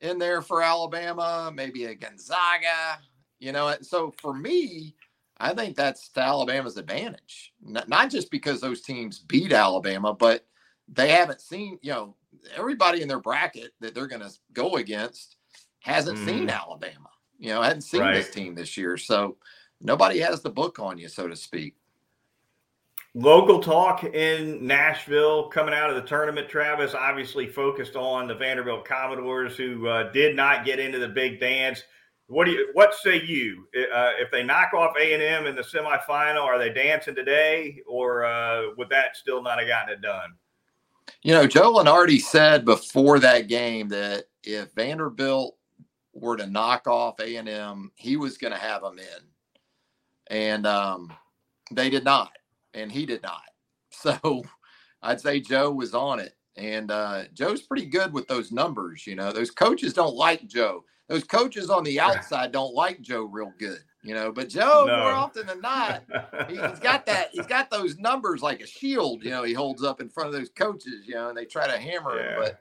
in 0.02 0.20
there 0.20 0.42
for 0.42 0.62
Alabama, 0.62 1.52
maybe 1.54 1.86
a 1.86 1.96
Gonzaga, 1.96 3.00
you 3.40 3.52
know. 3.52 3.76
So 3.82 4.14
for 4.22 4.34
me, 4.34 4.96
I 5.38 5.54
think 5.54 5.76
that's 5.76 6.10
to 6.10 6.22
Alabama's 6.22 6.78
advantage, 6.78 7.54
not, 7.62 7.90
not 7.90 8.10
just 8.10 8.32
because 8.32 8.62
those 8.62 8.82
teams 8.82 9.20
beat 9.20 9.52
Alabama, 9.52 10.14
but 10.14 10.46
they 10.88 11.10
haven't 11.10 11.42
seen, 11.42 11.80
you 11.82 11.92
know, 11.92 12.16
everybody 12.56 13.02
in 13.02 13.08
their 13.08 13.20
bracket 13.20 13.72
that 13.80 13.96
they're 13.96 14.08
going 14.08 14.22
to 14.22 14.32
go 14.54 14.76
against 14.76 15.38
hasn't 15.80 16.20
mm. 16.20 16.26
seen 16.26 16.50
Alabama, 16.50 17.10
you 17.40 17.50
know, 17.50 17.62
I 17.62 17.68
hadn't 17.68 17.82
seen 17.82 18.02
right. 18.02 18.16
this 18.16 18.30
team 18.30 18.56
this 18.56 18.78
year. 18.78 18.98
So 18.98 19.38
nobody 19.82 20.20
has 20.20 20.42
the 20.42 20.50
book 20.50 20.80
on 20.80 20.98
you, 20.98 21.08
so 21.08 21.28
to 21.28 21.36
speak. 21.36 21.76
Local 23.18 23.62
talk 23.62 24.04
in 24.04 24.66
Nashville 24.68 25.48
coming 25.48 25.74
out 25.74 25.90
of 25.90 25.96
the 25.96 26.02
tournament. 26.02 26.50
Travis 26.50 26.94
obviously 26.94 27.48
focused 27.48 27.96
on 27.96 28.28
the 28.28 28.36
Vanderbilt 28.36 28.84
Commodores, 28.86 29.56
who 29.56 29.88
uh, 29.88 30.12
did 30.12 30.36
not 30.36 30.66
get 30.66 30.80
into 30.80 31.00
the 31.00 31.08
big 31.08 31.40
dance. 31.40 31.84
What 32.28 32.44
do 32.46 32.52
you? 32.52 32.70
What 32.74 32.94
say 32.94 33.22
you? 33.22 33.68
Uh, 33.74 34.12
if 34.20 34.32
they 34.32 34.44
knock 34.44 34.74
off 34.74 34.96
A 35.00 35.14
and 35.14 35.24
M 35.24 35.46
in 35.46 35.56
the 35.56 35.62
semifinal, 35.62 36.42
are 36.44 36.58
they 36.58 36.74
dancing 36.74 37.16
today, 37.16 37.80
or 37.88 38.26
uh, 38.26 38.74
would 38.78 38.90
that 38.90 39.16
still 39.16 39.42
not 39.42 39.60
have 39.60 39.68
gotten 39.68 39.94
it 39.94 40.02
done? 40.02 40.34
You 41.22 41.36
know, 41.36 41.48
Joe 41.48 41.74
Lunardi 41.74 42.20
said 42.20 42.66
before 42.66 43.20
that 43.20 43.48
game 43.48 43.88
that 43.90 44.26
if 44.44 44.74
Vanderbilt 44.74 45.56
were 46.16 46.38
to 46.38 46.48
knock 46.48 46.88
off 46.88 47.20
A 47.20 47.36
and 47.36 47.48
M, 47.48 47.92
he 47.96 48.18
was 48.18 48.38
going 48.38 48.54
to 48.54 48.60
have 48.60 48.82
them 48.82 48.98
in, 48.98 50.36
and 50.36 50.66
um, 50.66 51.14
they 51.72 51.90
did 51.92 52.04
not 52.04 52.32
and 52.76 52.92
he 52.92 53.06
did 53.06 53.24
not. 53.24 53.42
So 53.92 54.44
I'd 55.02 55.22
say 55.22 55.40
Joe 55.40 55.72
was 55.72 55.96
on 55.96 56.20
it. 56.20 56.36
And 56.58 56.92
uh, 56.92 57.24
Joe's 57.34 57.62
pretty 57.62 57.86
good 57.86 58.12
with 58.12 58.28
those 58.28 58.52
numbers. 58.52 59.08
You 59.08 59.16
know, 59.16 59.32
those 59.32 59.50
coaches 59.50 59.94
don't 59.94 60.16
like 60.16 60.46
Joe. 60.48 60.84
Those 61.08 61.24
coaches 61.24 61.70
on 61.70 61.86
the 61.86 62.00
outside 62.02 62.52
don't 62.52 62.76
like 62.76 63.02
Joe 63.02 63.24
real 63.24 63.54
good. 63.58 63.80
You 64.04 64.14
know, 64.14 64.34
but 64.34 64.50
Joe 64.50 64.84
no. 64.86 64.98
more 64.98 65.12
often 65.12 65.48
than 65.48 65.62
not, 65.62 66.04
he, 66.50 66.58
has 66.58 66.80
got 66.80 67.06
that. 67.08 67.30
He's 67.32 67.48
got 67.48 67.72
those 67.72 67.98
numbers 67.98 68.42
like 68.42 68.60
a 68.60 68.68
shield. 68.68 69.24
You 69.24 69.32
know, 69.32 69.44
he 69.44 69.54
holds 69.54 69.82
up 69.82 70.02
in 70.02 70.10
front 70.10 70.28
of 70.28 70.36
those 70.36 70.50
coaches. 70.50 71.08
You 71.08 71.16
know, 71.16 71.30
and 71.30 71.38
they 71.38 71.46
try 71.46 71.66
to 71.66 71.78
hammer 71.78 72.20
yeah. 72.20 72.34
him. 72.34 72.40
But 72.42 72.60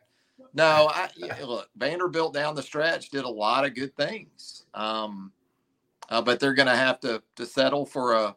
no, 0.53 0.91
I 0.93 1.09
look 1.43 1.69
Vanderbilt 1.77 2.35
down 2.35 2.55
the 2.55 2.63
stretch 2.63 3.11
did 3.11 3.25
a 3.25 3.29
lot 3.29 3.65
of 3.65 3.75
good 3.75 3.95
things. 3.97 4.67
Um, 4.75 5.33
uh, 6.11 6.23
but 6.23 6.39
they're 6.39 6.55
going 6.55 6.69
to 6.69 6.77
have 6.77 7.01
to 7.01 7.23
to 7.37 7.47
settle 7.47 7.87
for 7.87 8.15
a 8.15 8.37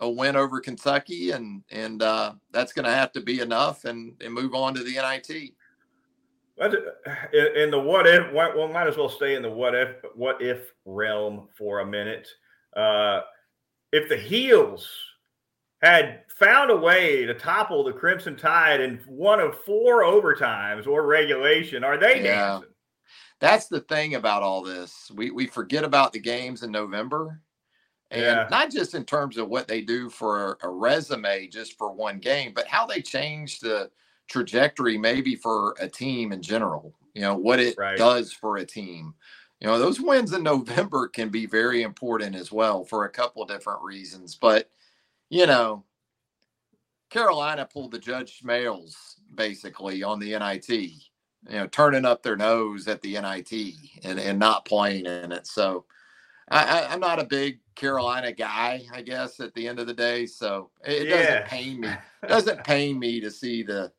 a 0.00 0.10
win 0.10 0.36
over 0.36 0.60
Kentucky, 0.60 1.30
and 1.30 1.62
and 1.70 2.02
uh, 2.02 2.34
that's 2.52 2.72
going 2.72 2.84
to 2.84 2.90
have 2.90 3.12
to 3.12 3.20
be 3.20 3.40
enough, 3.40 3.84
and 3.84 4.14
and 4.22 4.32
move 4.32 4.54
on 4.54 4.74
to 4.74 4.82
the 4.82 4.94
NIT. 4.94 5.54
In 6.58 7.70
the 7.70 7.78
what 7.78 8.06
if, 8.06 8.32
well, 8.32 8.68
might 8.68 8.86
as 8.86 8.96
well 8.96 9.10
stay 9.10 9.34
in 9.34 9.42
the 9.42 9.50
what 9.50 9.74
if 9.74 9.96
what 10.14 10.40
if 10.40 10.72
realm 10.84 11.48
for 11.56 11.80
a 11.80 11.86
minute. 11.86 12.28
Uh, 12.74 13.20
if 13.92 14.08
the 14.08 14.16
heels 14.16 14.88
had 15.86 16.22
found 16.28 16.70
a 16.70 16.76
way 16.76 17.24
to 17.24 17.34
topple 17.34 17.84
the 17.84 17.92
Crimson 17.92 18.36
Tide 18.36 18.80
in 18.80 19.00
one 19.06 19.40
of 19.40 19.58
four 19.64 20.02
overtimes 20.02 20.86
or 20.86 21.06
regulation, 21.06 21.84
are 21.84 21.96
they 21.96 22.22
yeah. 22.22 22.48
dancing? 22.50 22.70
That's 23.38 23.68
the 23.68 23.80
thing 23.80 24.14
about 24.14 24.42
all 24.42 24.62
this. 24.62 25.10
We 25.14 25.30
we 25.30 25.46
forget 25.46 25.84
about 25.84 26.12
the 26.12 26.18
games 26.18 26.62
in 26.62 26.70
November 26.70 27.40
and 28.10 28.22
yeah. 28.22 28.48
not 28.50 28.70
just 28.70 28.94
in 28.94 29.04
terms 29.04 29.36
of 29.36 29.48
what 29.48 29.68
they 29.68 29.80
do 29.80 30.08
for 30.08 30.58
a 30.62 30.68
resume 30.68 31.48
just 31.48 31.76
for 31.76 31.92
one 31.92 32.18
game, 32.18 32.52
but 32.54 32.66
how 32.66 32.86
they 32.86 33.02
change 33.02 33.60
the 33.60 33.90
trajectory 34.28 34.96
maybe 34.96 35.34
for 35.34 35.74
a 35.80 35.88
team 35.88 36.32
in 36.32 36.40
general. 36.40 36.94
You 37.14 37.22
know 37.22 37.36
what 37.36 37.60
it 37.60 37.76
right. 37.78 37.96
does 37.96 38.32
for 38.32 38.58
a 38.58 38.64
team. 38.64 39.14
You 39.60 39.66
know 39.66 39.78
those 39.78 40.00
wins 40.00 40.32
in 40.32 40.42
November 40.42 41.08
can 41.08 41.28
be 41.28 41.46
very 41.46 41.82
important 41.82 42.36
as 42.36 42.52
well 42.52 42.84
for 42.84 43.04
a 43.04 43.10
couple 43.10 43.42
of 43.42 43.48
different 43.48 43.82
reasons. 43.82 44.34
But 44.34 44.70
you 45.30 45.46
know, 45.46 45.84
Carolina 47.10 47.68
pulled 47.70 47.92
the 47.92 47.98
Judge 47.98 48.40
Smails 48.42 48.94
basically 49.34 50.02
on 50.02 50.18
the 50.18 50.38
NIT. 50.38 50.68
You 50.68 51.58
know, 51.58 51.66
turning 51.68 52.04
up 52.04 52.22
their 52.22 52.36
nose 52.36 52.88
at 52.88 53.00
the 53.02 53.12
NIT 53.20 53.74
and, 54.04 54.18
and 54.18 54.38
not 54.38 54.64
playing 54.64 55.06
in 55.06 55.30
it. 55.30 55.46
So 55.46 55.84
I, 56.48 56.80
I, 56.80 56.94
am 56.94 57.00
not 57.00 57.20
a 57.20 57.24
big 57.24 57.60
Carolina 57.76 58.32
guy, 58.32 58.84
I 58.92 59.02
guess, 59.02 59.38
at 59.38 59.54
the 59.54 59.68
end 59.68 59.78
of 59.78 59.86
the 59.86 59.94
day. 59.94 60.26
So 60.26 60.70
it, 60.84 61.06
yeah. 61.06 61.16
doesn't 61.16 61.46
pain 61.46 61.80
me. 61.80 61.88
It 61.88 61.98
doesn't 62.28 62.64
pain 62.64 62.98
me 62.98 63.20
to 63.20 63.30
see 63.30 63.62
the 63.62 63.92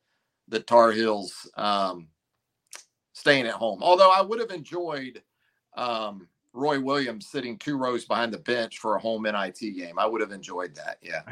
the 0.48 0.60
Tar 0.60 0.92
Heels 0.92 1.50
um, 1.56 2.08
staying 3.12 3.46
at 3.46 3.54
home. 3.54 3.82
Although 3.82 4.10
I 4.10 4.22
would 4.22 4.40
have 4.40 4.50
enjoyed 4.50 5.22
um, 5.76 6.28
Roy 6.52 6.80
Williams 6.80 7.28
sitting 7.28 7.58
two 7.58 7.76
rows 7.76 8.04
behind 8.04 8.32
the 8.32 8.38
bench 8.38 8.78
for 8.78 8.96
a 8.96 8.98
home 9.00 9.22
NIT 9.24 9.58
game. 9.58 9.98
I 9.98 10.06
would 10.06 10.20
have 10.20 10.32
enjoyed 10.32 10.74
that. 10.76 10.98
Yeah. 11.02 11.22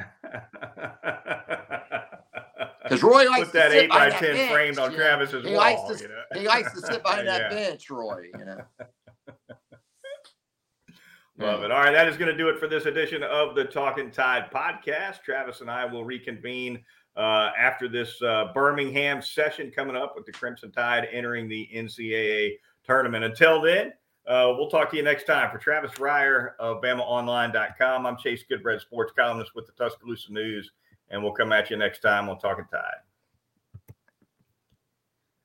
Because 2.88 3.02
Roy 3.02 3.28
likes 3.28 3.46
Put 3.46 3.54
that 3.54 3.72
eight 3.72 3.90
by 3.90 4.10
ten 4.10 4.36
bench, 4.36 4.52
framed 4.52 4.78
on 4.78 4.94
Travis's 4.94 5.44
he 5.44 5.50
wall. 5.50 5.58
Likes 5.58 5.82
to, 5.88 6.04
you 6.04 6.08
know? 6.08 6.22
He 6.40 6.46
likes 6.46 6.72
to 6.72 6.80
sit 6.80 7.02
behind 7.04 7.26
that 7.26 7.50
bench, 7.50 7.90
Roy. 7.90 8.28
You 8.38 8.44
know. 8.44 8.60
Love 11.38 11.64
it. 11.64 11.70
All 11.72 11.80
right, 11.80 11.90
that 11.92 12.08
is 12.08 12.16
going 12.16 12.30
to 12.30 12.36
do 12.36 12.48
it 12.48 12.58
for 12.58 12.66
this 12.68 12.86
edition 12.86 13.22
of 13.24 13.54
the 13.54 13.64
Talking 13.64 14.10
Tide 14.10 14.50
podcast. 14.54 15.22
Travis 15.22 15.60
and 15.60 15.70
I 15.70 15.84
will 15.84 16.04
reconvene 16.04 16.82
uh, 17.16 17.50
after 17.58 17.88
this 17.88 18.22
uh, 18.22 18.52
Birmingham 18.54 19.20
session 19.20 19.70
coming 19.70 19.96
up 19.96 20.14
with 20.16 20.24
the 20.24 20.32
Crimson 20.32 20.70
Tide 20.70 21.08
entering 21.12 21.48
the 21.48 21.68
NCAA 21.74 22.52
tournament. 22.84 23.24
Until 23.24 23.60
then, 23.60 23.92
uh, 24.26 24.54
we'll 24.56 24.68
talk 24.68 24.90
to 24.90 24.96
you 24.96 25.02
next 25.02 25.24
time. 25.24 25.50
For 25.50 25.58
Travis 25.58 25.92
Reier 25.92 26.50
of 26.58 26.82
BamaOnline.com, 26.82 28.06
I'm 28.06 28.16
Chase 28.16 28.44
Goodbread, 28.50 28.80
sports 28.80 29.12
columnist 29.16 29.54
with 29.54 29.66
the 29.66 29.72
Tuscaloosa 29.72 30.32
News, 30.32 30.70
and 31.10 31.22
we'll 31.22 31.32
come 31.32 31.52
at 31.52 31.70
you 31.70 31.76
next 31.76 32.00
time 32.00 32.28
on 32.28 32.38
Talking 32.38 32.66
Tide. 32.70 33.05